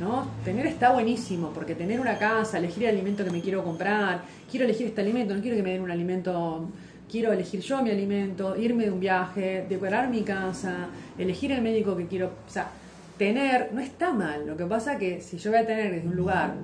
¿no? 0.00 0.28
Tener 0.44 0.66
está 0.66 0.90
buenísimo, 0.90 1.52
porque 1.54 1.76
tener 1.76 2.00
una 2.00 2.18
casa, 2.18 2.58
elegir 2.58 2.82
el 2.82 2.96
alimento 2.96 3.24
que 3.24 3.30
me 3.30 3.40
quiero 3.40 3.62
comprar, 3.62 4.22
quiero 4.50 4.64
elegir 4.64 4.88
este 4.88 5.02
alimento, 5.02 5.36
no 5.36 5.40
quiero 5.40 5.56
que 5.56 5.62
me 5.62 5.70
den 5.70 5.82
un 5.82 5.92
alimento 5.92 6.68
quiero 7.08 7.32
elegir 7.32 7.60
yo 7.60 7.80
mi 7.80 7.90
alimento, 7.90 8.56
irme 8.56 8.86
de 8.86 8.90
un 8.90 8.98
viaje, 8.98 9.66
decorar 9.68 10.08
mi 10.08 10.22
casa, 10.22 10.88
elegir 11.16 11.52
el 11.52 11.62
médico 11.62 11.96
que 11.96 12.08
quiero, 12.08 12.26
o 12.26 12.50
sea, 12.50 12.70
tener, 13.16 13.70
no 13.72 13.80
está 13.80 14.12
mal, 14.12 14.44
lo 14.44 14.56
que 14.56 14.64
pasa 14.64 14.98
que 14.98 15.20
si 15.20 15.38
yo 15.38 15.52
voy 15.52 15.60
a 15.60 15.66
tener 15.66 15.92
desde 15.92 16.08
un 16.08 16.16
lugar 16.16 16.54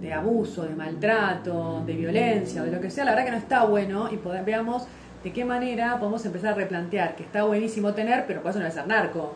de 0.00 0.12
abuso, 0.12 0.62
de 0.62 0.74
maltrato, 0.74 1.82
de 1.84 1.94
violencia, 1.94 2.62
o 2.62 2.64
de 2.64 2.72
lo 2.72 2.80
que 2.80 2.90
sea, 2.90 3.04
la 3.04 3.12
verdad 3.12 3.26
que 3.26 3.32
no 3.32 3.38
está 3.38 3.64
bueno 3.64 4.08
y 4.12 4.16
poder, 4.16 4.44
veamos 4.44 4.86
de 5.22 5.32
qué 5.32 5.44
manera 5.44 5.98
podemos 5.98 6.24
empezar 6.24 6.52
a 6.52 6.54
replantear 6.54 7.16
que 7.16 7.24
está 7.24 7.42
buenísimo 7.44 7.92
tener, 7.92 8.24
pero 8.26 8.40
por 8.40 8.50
eso 8.50 8.60
no 8.60 8.66
es 8.66 8.74
ser 8.74 8.86
narco. 8.86 9.34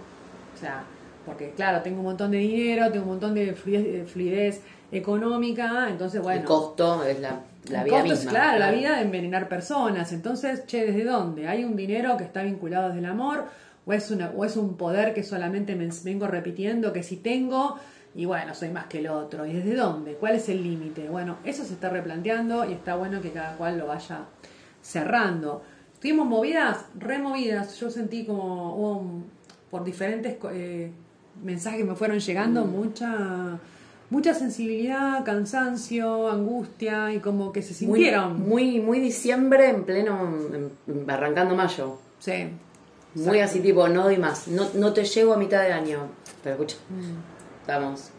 O 0.54 0.58
sea, 0.58 0.84
porque 1.26 1.50
claro, 1.50 1.82
tengo 1.82 1.98
un 1.98 2.04
montón 2.04 2.30
de 2.30 2.38
dinero, 2.38 2.90
tengo 2.90 3.04
un 3.04 3.10
montón 3.12 3.34
de 3.34 3.52
fluidez, 3.54 4.60
económica, 4.90 5.86
entonces 5.88 6.20
bueno. 6.20 6.40
El 6.40 6.46
costo 6.46 7.02
es 7.04 7.18
la, 7.18 7.40
la 7.70 7.82
vida 7.82 8.00
costo 8.00 8.12
es, 8.12 8.18
misma. 8.18 8.30
claro, 8.30 8.58
la 8.58 8.70
vida 8.70 8.96
de 8.96 9.02
envenenar 9.02 9.48
personas. 9.48 10.12
Entonces, 10.12 10.66
che, 10.66 10.84
¿desde 10.84 11.04
dónde? 11.04 11.48
¿Hay 11.48 11.64
un 11.64 11.76
dinero 11.76 12.16
que 12.18 12.24
está 12.24 12.42
vinculado 12.42 12.88
desde 12.88 13.00
el 13.00 13.06
amor? 13.06 13.46
¿O 13.86 13.92
es, 13.92 14.10
una, 14.10 14.30
o 14.36 14.44
es 14.44 14.56
un 14.56 14.76
poder 14.76 15.14
que 15.14 15.24
solamente 15.24 15.74
me 15.74 15.88
vengo 16.04 16.28
repitiendo 16.28 16.92
que 16.92 17.02
si 17.02 17.16
tengo 17.16 17.78
y 18.14 18.24
bueno, 18.26 18.54
soy 18.54 18.68
más 18.70 18.86
que 18.86 18.98
el 18.98 19.08
otro? 19.08 19.46
¿Y 19.46 19.52
desde 19.54 19.74
dónde? 19.74 20.14
¿Cuál 20.14 20.36
es 20.36 20.48
el 20.48 20.62
límite? 20.62 21.08
Bueno, 21.08 21.36
eso 21.44 21.64
se 21.64 21.72
está 21.74 21.88
replanteando 21.88 22.64
y 22.68 22.72
está 22.72 22.94
bueno 22.96 23.20
que 23.22 23.30
cada 23.30 23.56
cual 23.56 23.78
lo 23.78 23.86
vaya 23.86 24.26
cerrando. 24.82 25.62
Estuvimos 25.94 26.26
movidas, 26.26 26.84
removidas. 26.98 27.78
Yo 27.78 27.90
sentí 27.90 28.24
como 28.26 28.74
hubo 28.76 28.96
un- 28.98 29.24
por 29.70 29.84
diferentes 29.84 30.36
eh, 30.52 30.90
mensajes 31.42 31.78
que 31.80 31.84
me 31.84 31.94
fueron 31.94 32.18
llegando, 32.18 32.64
mucha 32.64 33.58
mucha 34.10 34.34
sensibilidad, 34.34 35.24
cansancio, 35.24 36.30
angustia 36.30 37.10
y 37.14 37.20
como 37.20 37.50
que 37.50 37.62
se 37.62 37.70
Muy, 37.86 38.00
sintieron. 38.00 38.46
muy, 38.46 38.78
muy 38.78 39.00
diciembre 39.00 39.70
en 39.70 39.84
pleno, 39.84 40.28
en- 40.86 41.10
arrancando 41.10 41.54
mayo. 41.54 41.98
sí. 42.18 42.48
Muy 43.14 43.40
así 43.40 43.60
tipo, 43.60 43.86
no 43.88 44.04
doy 44.04 44.16
más, 44.16 44.48
no, 44.48 44.66
no 44.74 44.94
te 44.94 45.04
llego 45.04 45.34
a 45.34 45.36
mitad 45.36 45.60
de 45.62 45.70
año. 45.72 45.98
Pero 46.42 46.54
escucha, 46.54 46.76
Mm. 46.88 47.31
Estamos, 47.62 48.10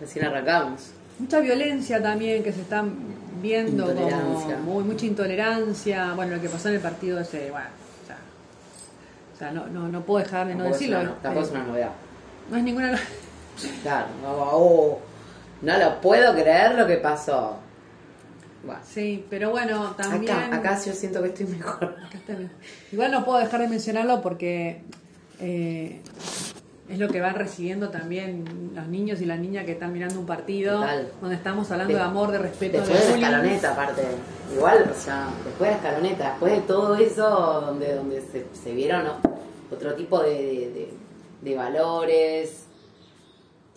recién 0.00 0.26
arrancamos. 0.26 0.90
Mucha 1.18 1.40
violencia 1.40 2.02
también 2.02 2.42
que 2.42 2.52
se 2.52 2.60
están 2.60 2.94
viendo 3.42 3.86
como 3.94 4.56
muy, 4.62 4.84
mucha 4.84 5.06
intolerancia. 5.06 6.12
Bueno, 6.14 6.36
lo 6.36 6.42
que 6.42 6.48
pasó 6.48 6.68
en 6.68 6.76
el 6.76 6.80
partido 6.80 7.18
ese, 7.20 7.50
bueno, 7.50 7.66
o 8.04 8.06
sea, 8.06 8.16
o 9.34 9.38
sea, 9.38 9.50
no, 9.52 9.66
no, 9.66 9.88
no 9.88 10.02
puedo 10.02 10.22
dejar 10.24 10.46
de 10.48 10.54
no 10.54 10.64
decirlo. 10.64 11.00
una- 11.00 11.14
Tampoco 11.16 11.46
es 11.46 11.50
Eh, 11.52 11.54
una 11.56 11.64
novedad. 11.64 11.90
no 12.50 12.56
es 12.56 12.62
ninguna. 12.62 12.98
Claro, 13.82 14.06
no, 14.22 14.30
oh, 14.32 15.00
no 15.62 15.78
lo 15.78 16.00
puedo 16.00 16.32
creer 16.34 16.76
lo 16.76 16.86
que 16.86 16.96
pasó. 16.98 17.56
Bueno, 18.64 18.80
Sí, 18.86 19.24
pero 19.30 19.50
bueno, 19.50 19.92
también. 19.96 20.32
acá, 20.32 20.56
acá 20.56 20.80
yo 20.84 20.92
siento 20.92 21.20
que 21.22 21.28
estoy 21.28 21.46
mejor. 21.46 21.96
Acá 22.06 22.18
está. 22.18 22.34
Igual 22.92 23.10
no 23.10 23.24
puedo 23.24 23.38
dejar 23.38 23.60
de 23.62 23.68
mencionarlo 23.68 24.20
porque 24.22 24.82
eh, 25.40 26.00
es 26.88 26.98
lo 26.98 27.08
que 27.08 27.20
van 27.20 27.34
recibiendo 27.34 27.90
también 27.90 28.44
los 28.74 28.88
niños 28.88 29.20
y 29.20 29.26
las 29.26 29.38
niñas 29.38 29.64
que 29.66 29.72
están 29.72 29.92
mirando 29.92 30.18
un 30.18 30.26
partido 30.26 30.80
Total. 30.80 31.08
donde 31.20 31.36
estamos 31.36 31.70
hablando 31.70 31.92
de, 31.92 31.98
De- 32.00 32.04
amor, 32.04 32.30
de 32.30 32.38
respeto, 32.38 32.78
Después 32.78 32.98
de 33.00 33.04
la 33.06 33.10
bullying. 33.10 33.24
escaloneta, 33.26 33.72
aparte. 33.72 34.02
Igual, 34.54 34.90
o 34.90 34.98
sea, 34.98 35.28
después 35.44 35.70
de 35.70 35.76
la 35.76 35.82
escaloneta, 35.82 36.30
después 36.30 36.52
de 36.54 36.60
todo 36.62 36.94
eso, 36.96 37.60
donde, 37.66 37.94
donde 37.94 38.20
se, 38.22 38.46
se 38.54 38.72
vieron 38.72 39.04
otro 39.70 39.94
tipo 39.94 40.20
de, 40.22 40.30
de- 40.30 40.70
de- 40.72 40.92
de 41.42 41.54
valores 41.56 42.64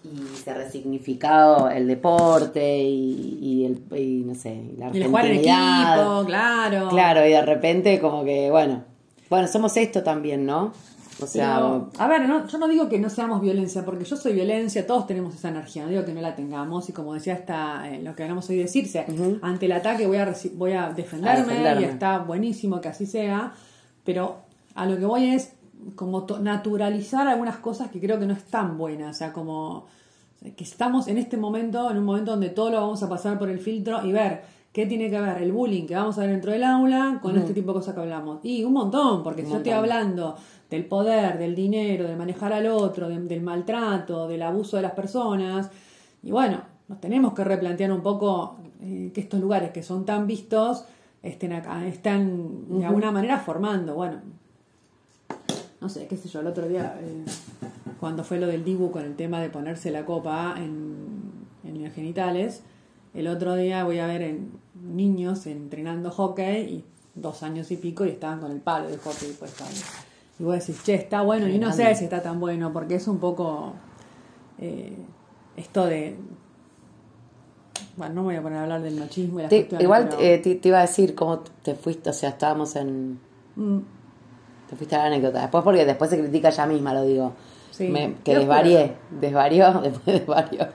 y 0.04 0.36
se 0.38 0.50
ha 0.50 0.56
resignificado 0.56 1.70
el 1.70 1.88
deporte 1.88 2.80
y, 2.80 3.38
y 3.40 3.66
el, 3.66 4.00
y 4.00 4.24
no 4.24 4.34
sé, 4.34 4.64
la 4.78 4.90
Y 4.92 4.98
el 5.02 5.08
jugar 5.08 5.26
en 5.28 5.32
equipo, 5.36 6.24
claro. 6.26 6.90
Claro, 6.90 7.26
y 7.28 7.30
de 7.32 7.42
repente 7.44 8.00
como 8.00 8.24
que, 8.24 8.50
bueno, 8.50 8.84
bueno, 9.30 9.48
somos 9.48 9.78
esto 9.78 10.02
también, 10.02 10.46
¿no? 10.46 10.74
O 11.20 11.28
sea, 11.28 11.56
Pero, 11.56 11.90
a 11.98 12.08
ver, 12.08 12.28
no, 12.28 12.48
yo 12.48 12.58
no 12.58 12.68
digo 12.68 12.90
que 12.90 12.98
no 13.00 13.10
seamos 13.10 13.42
violencia, 13.42 13.84
porque 13.86 14.06
yo 14.06 14.16
soy 14.16 14.34
violencia, 14.34 14.88
todos 14.88 15.06
tenemos 15.08 15.36
esa 15.36 15.50
energía, 15.50 15.84
no 15.84 15.90
digo 15.90 16.06
que 16.06 16.14
no 16.14 16.22
la 16.22 16.36
tengamos, 16.36 16.90
y 16.90 16.94
como 16.94 17.14
decía 17.14 17.34
hasta 17.34 17.90
eh, 17.90 18.02
lo 18.02 18.16
que 18.16 18.24
hablamos 18.24 18.50
hoy 18.50 18.58
decirse, 18.58 19.06
Ujú. 19.08 19.38
ante 19.42 19.66
el 19.68 19.74
ataque 19.74 20.08
voy 20.08 20.18
a, 20.18 20.34
voy 20.56 20.72
a 20.72 20.90
defenderme, 20.94 21.40
A 21.40 21.46
defenderme. 21.46 21.82
y 21.82 21.86
está 21.86 22.20
buenísimo 22.20 22.82
que 22.82 22.88
así 22.90 23.06
sea, 23.06 23.54
pero 24.04 24.38
a 24.74 24.86
lo 24.86 24.98
que 24.98 25.06
voy 25.06 25.26
es 25.30 25.54
como 25.96 26.26
naturalizar 26.40 27.28
algunas 27.28 27.58
cosas 27.58 27.92
que 27.92 28.00
creo 28.00 28.20
que 28.20 28.26
no 28.26 28.34
están 28.34 28.78
buenas, 28.78 29.16
o 29.16 29.18
sea, 29.20 29.34
como 29.34 29.86
que 30.56 30.64
estamos 30.64 31.08
en 31.08 31.18
este 31.20 31.38
momento, 31.38 31.92
en 31.92 31.98
un 31.98 32.04
momento 32.06 32.32
donde 32.32 32.50
todo 32.50 32.72
lo 32.72 32.82
vamos 32.82 33.04
a 33.04 33.10
pasar 33.10 33.38
por 33.38 33.50
el 33.50 33.60
filtro 33.60 34.04
y 34.06 34.12
ver 34.12 34.42
qué 34.74 34.86
tiene 34.86 35.10
que 35.10 35.20
ver 35.20 35.42
el 35.42 35.52
bullying 35.52 35.86
que 35.86 35.96
vamos 35.96 36.18
a 36.18 36.22
ver 36.22 36.30
dentro 36.32 36.52
del 36.52 36.64
aula 36.64 37.20
con 37.22 37.38
este 37.38 37.54
tipo 37.54 37.70
de 37.72 37.80
cosas 37.80 37.94
que 37.94 38.00
hablamos. 38.02 38.40
Y 38.44 38.64
un 38.64 38.74
montón, 38.74 39.22
porque 39.24 39.42
Un 39.42 39.48
si 39.48 39.52
yo 39.52 39.58
estoy 39.58 39.74
hablando 39.74 40.36
del 40.70 40.86
poder, 40.86 41.38
del 41.38 41.54
dinero, 41.56 42.08
de 42.08 42.16
manejar 42.16 42.54
al 42.54 42.68
otro, 42.68 43.10
de- 43.10 43.20
del 43.20 43.42
maltrato, 43.42 44.28
del 44.30 44.42
abuso 44.42 44.78
de 44.78 44.84
las 44.84 44.94
personas, 44.94 45.70
y 46.24 46.32
bueno, 46.32 46.62
nos 46.88 47.02
tenemos 47.02 47.34
que 47.34 47.44
replantear 47.44 47.92
un 47.92 48.02
poco 48.02 48.58
eh, 48.82 49.12
que 49.14 49.20
estos 49.22 49.40
lugares 49.42 49.72
que 49.72 49.84
son 49.84 50.06
tan 50.06 50.26
vistos 50.28 50.86
estén 51.22 51.52
acá, 51.54 51.86
están 51.86 52.80
de 52.80 52.86
alguna 52.86 53.12
manera 53.12 53.38
formando, 53.40 53.94
bueno, 53.96 54.18
no 55.82 55.90
sé, 55.90 56.08
qué 56.08 56.16
sé 56.16 56.30
yo, 56.30 56.40
el 56.42 56.48
otro 56.48 56.68
día, 56.68 56.96
eh, 57.02 57.26
cuando 58.00 58.24
fue 58.24 58.40
lo 58.40 58.48
del 58.48 58.64
Dibu 58.64 58.92
con 58.92 59.04
el 59.04 59.16
tema 59.16 59.42
de 59.42 59.50
ponerse 59.50 59.92
la 59.92 60.06
copa 60.06 60.56
en, 60.58 60.96
en 61.64 61.84
los 61.84 61.94
genitales, 61.94 62.64
el 63.14 63.28
otro 63.28 63.56
día 63.56 63.84
voy 63.84 64.00
a 64.00 64.08
ver 64.08 64.22
en 64.22 64.52
niños 64.84 65.46
entrenando 65.48 66.12
hockey 66.12 66.62
y 66.62 66.86
dos 67.16 67.44
años 67.44 67.70
y 67.72 67.78
pico 67.78 68.06
y 68.06 68.10
estaban 68.10 68.40
con 68.40 68.52
el 68.52 68.60
palo 68.60 68.90
de 68.90 68.98
hockey 68.98 69.32
puesto 69.40 69.64
ahí. 69.64 69.74
Y 70.40 70.44
vos 70.44 70.54
decís, 70.60 70.82
che, 70.84 70.96
está 70.96 71.22
bueno, 71.22 71.48
y 71.48 71.60
no 71.60 71.72
sé 71.72 71.94
si 71.96 72.06
está 72.06 72.22
tan 72.24 72.40
bueno, 72.40 72.74
porque 72.74 72.96
es 72.96 73.08
un 73.08 73.20
poco 73.20 73.74
eh, 74.60 74.96
esto 75.58 75.86
de... 75.86 76.18
Bueno, 77.98 78.16
no 78.16 78.22
me 78.22 78.28
voy 78.28 78.36
a 78.38 78.42
poner 78.42 78.58
a 78.60 78.64
hablar 78.64 78.82
del 78.82 78.96
machismo 78.96 79.40
y 79.40 79.44
las 79.44 79.50
te- 79.50 79.68
igual 79.80 80.08
pero- 80.10 80.22
eh, 80.22 80.38
te, 80.40 80.56
te 80.56 80.68
iba 80.70 80.78
a 80.80 80.82
decir 80.82 81.14
cómo 81.14 81.40
te 81.62 81.76
fuiste, 81.76 82.10
o 82.10 82.14
sea, 82.14 82.30
estábamos 82.30 82.76
en... 82.76 83.20
Mm, 83.56 83.80
Te 84.70 84.76
fuiste 84.78 84.96
a 84.96 85.00
la 85.00 85.06
anécdota. 85.06 85.42
Después 85.42 85.64
porque 85.64 85.86
después 85.86 86.10
se 86.10 86.18
critica 86.20 86.50
ella 86.50 86.66
misma, 86.66 86.94
lo 86.94 87.04
digo. 87.04 87.34
Sí. 87.72 87.90
Me- 87.90 88.16
que 88.24 88.36
desvarié, 88.38 88.96
desvarió, 89.20 89.74
después 89.84 90.06
desvarió. 90.06 90.68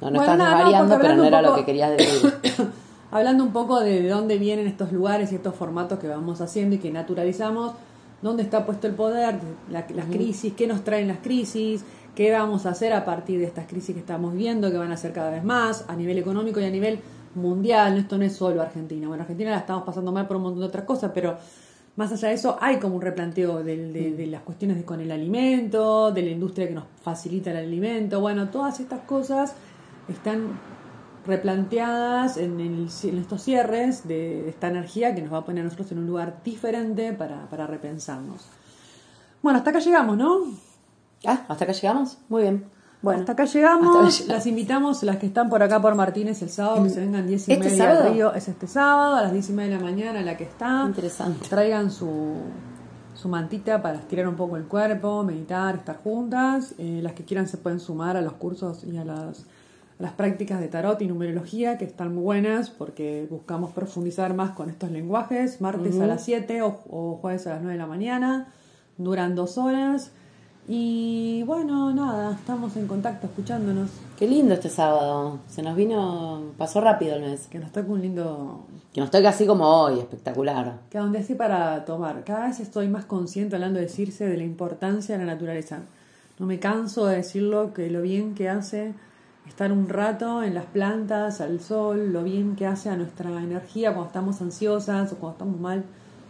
No, 0.00 0.10
no 0.10 0.18
Bueno, 0.18 0.20
estás 0.22 0.38
no, 0.38 0.44
desvariando, 0.44 0.98
pero 1.00 1.14
no 1.16 1.24
era 1.24 1.40
lo 1.42 1.54
que 1.54 1.64
querías 1.64 1.90
decir. 1.96 2.34
Hablando 3.10 3.42
un 3.44 3.52
poco 3.52 3.80
de, 3.80 4.02
de 4.02 4.08
dónde 4.08 4.36
vienen 4.38 4.66
estos 4.66 4.92
lugares 4.92 5.32
y 5.32 5.36
estos 5.36 5.54
formatos 5.54 5.98
que 5.98 6.08
vamos 6.08 6.40
haciendo 6.40 6.76
y 6.76 6.78
que 6.78 6.90
naturalizamos, 6.90 7.72
dónde 8.20 8.42
está 8.42 8.66
puesto 8.66 8.86
el 8.86 8.94
poder, 8.94 9.36
la- 9.70 9.86
las 9.94 10.06
crisis, 10.06 10.52
qué 10.54 10.66
nos 10.66 10.84
traen 10.84 11.08
las 11.08 11.18
crisis, 11.18 11.84
qué 12.14 12.30
vamos 12.32 12.66
a 12.66 12.70
hacer 12.70 12.92
a 12.92 13.04
partir 13.04 13.38
de 13.38 13.46
estas 13.46 13.66
crisis 13.66 13.94
que 13.94 14.00
estamos 14.00 14.34
viendo, 14.34 14.70
que 14.70 14.76
van 14.76 14.92
a 14.92 14.96
ser 14.96 15.12
cada 15.12 15.30
vez 15.30 15.42
más 15.44 15.84
a 15.88 15.96
nivel 15.96 16.18
económico 16.18 16.60
y 16.60 16.64
a 16.64 16.70
nivel 16.70 16.98
mundial. 17.34 17.96
Esto 17.96 18.18
no 18.18 18.24
es 18.24 18.34
solo 18.36 18.60
Argentina. 18.60 19.06
Bueno, 19.08 19.22
Argentina 19.22 19.50
la 19.52 19.58
estamos 19.58 19.84
pasando 19.84 20.12
mal 20.12 20.26
por 20.26 20.36
un 20.36 20.42
montón 20.42 20.60
de 20.60 20.66
otras 20.66 20.84
cosas, 20.84 21.12
pero 21.14 21.36
más 21.96 22.12
allá 22.12 22.28
de 22.28 22.34
eso 22.34 22.58
hay 22.60 22.76
como 22.78 22.96
un 22.96 23.02
replanteo 23.02 23.62
de, 23.62 24.12
de 24.12 24.26
las 24.26 24.42
cuestiones 24.42 24.76
de- 24.76 24.84
con 24.84 25.00
el 25.00 25.10
alimento, 25.12 26.10
de 26.12 26.22
la 26.22 26.30
industria 26.30 26.68
que 26.68 26.74
nos 26.74 26.84
facilita 27.02 27.52
el 27.52 27.56
alimento. 27.58 28.20
Bueno, 28.20 28.48
todas 28.50 28.80
estas 28.80 29.00
cosas 29.00 29.54
están 30.08 30.48
replanteadas 31.28 32.36
en, 32.36 32.58
el- 32.60 32.88
en 33.04 33.18
estos 33.18 33.42
cierres 33.42 34.06
de, 34.08 34.48
esta 34.48 34.68
energía 34.68 35.14
que 35.14 35.22
nos 35.22 35.32
va 35.32 35.38
a 35.38 35.44
poner 35.44 35.60
a 35.62 35.64
nosotros 35.64 35.92
en 35.92 35.98
un 35.98 36.06
lugar 36.06 36.40
diferente 36.44 37.12
para, 37.12 37.48
para 37.48 37.66
repensarnos. 37.66 38.46
Bueno, 39.42 39.58
hasta 39.58 39.70
acá 39.70 39.78
llegamos, 39.78 40.16
¿no? 40.16 40.38
ah, 41.26 41.44
¿hasta 41.48 41.64
acá 41.64 41.72
llegamos? 41.72 42.18
Muy 42.28 42.42
bien. 42.42 42.64
Bueno, 43.00 43.20
hasta 43.20 43.32
acá 43.32 43.44
llegamos. 43.44 43.86
hasta 43.86 43.98
acá 44.00 44.08
llegamos. 44.10 44.28
Las 44.28 44.46
invitamos, 44.46 45.02
las 45.04 45.16
que 45.18 45.26
están 45.26 45.48
por 45.48 45.62
acá 45.62 45.80
por 45.80 45.94
Martínez 45.94 46.42
el 46.42 46.50
sábado, 46.50 46.82
que 46.82 46.90
se 46.90 46.98
vengan 47.00 47.26
10 47.28 47.48
y 47.48 47.52
¿Este 47.52 47.64
media 47.70 47.84
sábado? 47.94 48.12
río. 48.12 48.34
Es 48.34 48.48
este 48.48 48.66
sábado, 48.66 49.14
a 49.16 49.22
las 49.22 49.32
10 49.32 49.50
y 49.50 49.52
media 49.52 49.74
de 49.74 49.84
la 49.84 49.84
mañana, 49.90 50.20
la 50.22 50.36
que 50.36 50.44
está. 50.44 50.82
Interesante. 50.84 51.48
Traigan 51.48 51.92
su, 51.92 52.34
su 53.14 53.28
mantita 53.28 53.80
para 53.82 53.98
estirar 53.98 54.26
un 54.26 54.34
poco 54.34 54.56
el 54.56 54.64
cuerpo, 54.64 55.22
meditar, 55.22 55.76
estar 55.76 55.96
juntas. 56.02 56.74
Eh, 56.78 56.98
las 57.00 57.12
que 57.12 57.24
quieran 57.24 57.46
se 57.46 57.56
pueden 57.58 57.78
sumar 57.78 58.16
a 58.16 58.20
los 58.20 58.32
cursos 58.32 58.82
y 58.82 58.96
a 58.96 59.04
las, 59.04 59.44
las 59.98 60.12
prácticas 60.12 60.60
de 60.60 60.68
tarot 60.68 61.00
y 61.02 61.06
numerología, 61.06 61.76
que 61.76 61.84
están 61.84 62.14
muy 62.14 62.22
buenas 62.22 62.70
porque 62.70 63.26
buscamos 63.30 63.72
profundizar 63.72 64.34
más 64.34 64.52
con 64.52 64.70
estos 64.70 64.90
lenguajes. 64.90 65.60
Martes 65.60 65.98
a 66.00 66.06
las 66.06 66.24
7 66.24 66.62
o, 66.62 66.80
o 66.88 67.18
jueves 67.20 67.46
a 67.46 67.50
las 67.50 67.60
9 67.62 67.72
de 67.72 67.78
la 67.78 67.86
mañana. 67.86 68.48
Duran 68.96 69.34
dos 69.34 69.58
horas. 69.58 70.12
Y 70.70 71.42
bueno, 71.44 71.94
nada, 71.94 72.34
estamos 72.34 72.76
en 72.76 72.86
contacto, 72.86 73.26
escuchándonos. 73.26 73.88
Qué 74.18 74.28
lindo 74.28 74.52
este 74.52 74.68
sábado. 74.68 75.38
Se 75.48 75.62
nos 75.62 75.74
vino, 75.74 76.52
pasó 76.58 76.80
rápido 76.82 77.16
el 77.16 77.22
mes. 77.22 77.46
Que 77.46 77.58
nos 77.58 77.72
toque 77.72 77.90
un 77.90 78.02
lindo 78.02 78.66
Que 78.92 79.00
nos 79.00 79.10
toca 79.10 79.30
así 79.30 79.46
como 79.46 79.64
hoy, 79.66 79.98
espectacular. 79.98 80.80
que 80.90 80.98
a 80.98 81.00
donde 81.00 81.22
sí 81.22 81.34
para 81.34 81.86
tomar. 81.86 82.22
Cada 82.24 82.48
vez 82.48 82.60
estoy 82.60 82.86
más 82.88 83.06
consciente 83.06 83.56
hablando 83.56 83.78
de 83.80 83.86
decirse 83.86 84.26
de 84.26 84.36
la 84.36 84.44
importancia 84.44 85.16
de 85.16 85.24
la 85.24 85.32
naturaleza. 85.32 85.80
No 86.38 86.44
me 86.46 86.58
canso 86.58 87.06
de 87.06 87.16
decirlo 87.16 87.72
que 87.72 87.90
lo 87.90 88.02
bien 88.02 88.34
que 88.34 88.50
hace 88.50 88.92
estar 89.48 89.72
un 89.72 89.88
rato 89.88 90.42
en 90.42 90.54
las 90.54 90.66
plantas, 90.66 91.40
al 91.40 91.60
sol, 91.60 92.12
lo 92.12 92.22
bien 92.22 92.56
que 92.56 92.66
hace 92.66 92.90
a 92.90 92.96
nuestra 92.96 93.30
energía 93.42 93.92
cuando 93.92 94.06
estamos 94.06 94.40
ansiosas 94.40 95.12
o 95.12 95.16
cuando 95.16 95.32
estamos 95.32 95.60
mal, 95.60 95.84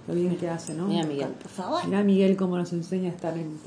lo 0.06 0.14
bien 0.14 0.36
que 0.36 0.48
hace, 0.48 0.74
¿no? 0.74 0.86
Mira, 0.86 1.06
Miguel, 1.06 1.28
por 1.28 1.50
favor. 1.50 1.84
Mira 1.84 2.02
Miguel 2.02 2.36
cómo 2.36 2.56
nos 2.56 2.72
enseña 2.72 3.10
a 3.10 3.12
estar 3.12 3.36
en, 3.36 3.58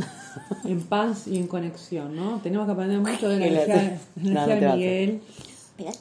en 0.65 0.81
paz 0.81 1.27
y 1.27 1.37
en 1.37 1.47
conexión, 1.47 2.15
¿no? 2.15 2.39
Tenemos 2.41 2.65
que 2.65 2.71
aprender 2.71 2.99
mucho 2.99 3.29
de 3.29 3.39
la 3.39 3.45
energía, 3.45 3.99
no, 4.15 4.31
no 4.31 4.47
de 4.47 4.71
Miguel. 4.73 5.21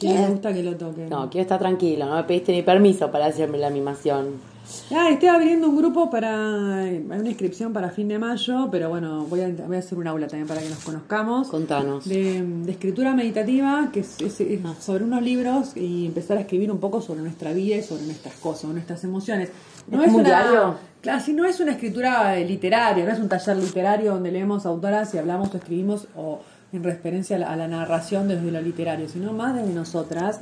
Me 0.02 0.28
gusta 0.28 0.52
que 0.52 0.62
lo 0.62 0.76
toque. 0.76 1.06
No, 1.08 1.30
quiero 1.30 1.42
estar 1.42 1.58
tranquilo, 1.58 2.06
no 2.06 2.16
me 2.16 2.24
pediste 2.24 2.52
ni 2.52 2.62
permiso 2.62 3.10
para 3.10 3.26
hacerme 3.26 3.58
la 3.58 3.66
animación. 3.66 4.50
Ah, 4.94 5.08
estoy 5.10 5.28
abriendo 5.28 5.68
un 5.68 5.76
grupo 5.76 6.10
para. 6.10 6.78
Hay 6.84 6.98
una 7.06 7.28
inscripción 7.28 7.72
para 7.72 7.90
fin 7.90 8.08
de 8.08 8.18
mayo, 8.18 8.68
pero 8.70 8.88
bueno, 8.88 9.24
voy 9.26 9.40
a, 9.42 9.48
voy 9.66 9.76
a 9.76 9.78
hacer 9.80 9.98
un 9.98 10.06
aula 10.06 10.26
también 10.26 10.46
para 10.48 10.60
que 10.60 10.68
nos 10.68 10.78
conozcamos. 10.78 11.48
Contanos. 11.48 12.08
De, 12.08 12.42
de 12.42 12.70
escritura 12.72 13.14
meditativa, 13.14 13.90
que 13.92 14.00
es, 14.00 14.20
es- 14.20 14.40
es 14.40 14.60
sobre 14.80 15.04
unos 15.04 15.22
libros 15.22 15.76
y 15.76 16.06
empezar 16.06 16.38
a 16.38 16.40
escribir 16.40 16.70
un 16.70 16.78
poco 16.78 17.00
sobre 17.00 17.20
nuestra 17.22 17.52
vida 17.52 17.76
y 17.76 17.82
sobre 17.82 18.02
nuestras 18.04 18.34
cosas, 18.34 18.62
sobre 18.62 18.74
nuestras 18.74 19.02
emociones. 19.04 19.48
¿Es 19.48 19.96
como 20.06 20.18
un 20.18 20.24
diario? 20.24 20.74
Claro, 21.00 21.20
si 21.24 21.32
no 21.32 21.44
es 21.44 21.58
una 21.60 21.72
escritura 21.72 22.38
eh, 22.38 22.44
literaria, 22.44 23.04
no 23.04 23.10
es 23.12 23.18
un 23.18 23.28
taller 23.28 23.56
literario 23.56 24.12
donde 24.14 24.30
leemos 24.30 24.66
autoras 24.66 25.14
y 25.14 25.18
hablamos 25.18 25.52
o 25.54 25.56
escribimos 25.56 26.06
o 26.16 26.40
en 26.72 26.84
referencia 26.84 27.36
a 27.36 27.38
la, 27.38 27.50
a 27.52 27.56
la 27.56 27.68
narración 27.68 28.28
desde 28.28 28.50
lo 28.50 28.60
literario, 28.60 29.08
sino 29.08 29.32
más 29.32 29.54
desde 29.56 29.72
nosotras. 29.72 30.40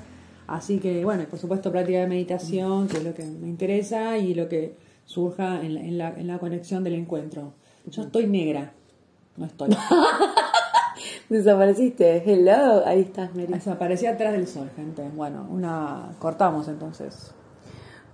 Así 0.48 0.78
que, 0.80 1.04
bueno, 1.04 1.22
y 1.22 1.26
por 1.26 1.38
supuesto 1.38 1.70
práctica 1.70 2.00
de 2.00 2.06
meditación, 2.08 2.88
que 2.88 2.96
es 2.96 3.04
lo 3.04 3.14
que 3.14 3.22
me 3.24 3.46
interesa 3.46 4.18
y 4.18 4.34
lo 4.34 4.48
que 4.48 4.76
surja 5.04 5.60
en 5.60 5.74
la, 5.74 5.80
en 5.80 5.98
la, 5.98 6.08
en 6.08 6.26
la 6.26 6.38
conexión 6.38 6.82
del 6.82 6.94
encuentro. 6.94 7.52
Yo 7.86 8.02
estoy 8.02 8.26
negra, 8.26 8.72
no 9.36 9.46
estoy. 9.46 9.70
Desapareciste. 11.28 12.22
Hello. 12.24 12.82
Ahí 12.86 13.00
estás, 13.02 13.34
Mary. 13.34 13.52
Desaparecí 13.52 14.06
atrás 14.06 14.32
del 14.32 14.46
sol, 14.46 14.70
gente. 14.74 15.08
Bueno, 15.14 15.46
una 15.50 16.10
cortamos 16.18 16.68
entonces. 16.68 17.32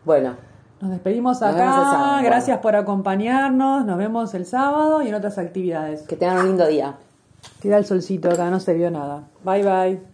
Bueno, 0.04 0.36
Nos 0.80 0.90
despedimos 0.90 1.40
Nos 1.40 1.50
acá. 1.54 1.66
sábado. 1.72 2.22
Gracias 2.24 2.58
por 2.58 2.76
acompañarnos. 2.76 3.86
Nos 3.86 3.96
vemos 3.96 4.34
el 4.34 4.44
sábado 4.44 5.02
y 5.02 5.08
en 5.08 5.14
otras 5.14 5.38
actividades. 5.38 6.02
que 6.02 6.16
tengan 6.16 6.38
un 6.38 6.46
lindo 6.48 6.66
día. 6.66 6.96
Tira 7.60 7.78
el 7.78 7.84
solcito 7.86 8.28
acá, 8.30 8.50
no 8.50 8.58
se 8.60 8.74
vio 8.74 8.90
nada. 8.90 9.28
Bye 9.44 9.62
bye. 9.62 10.13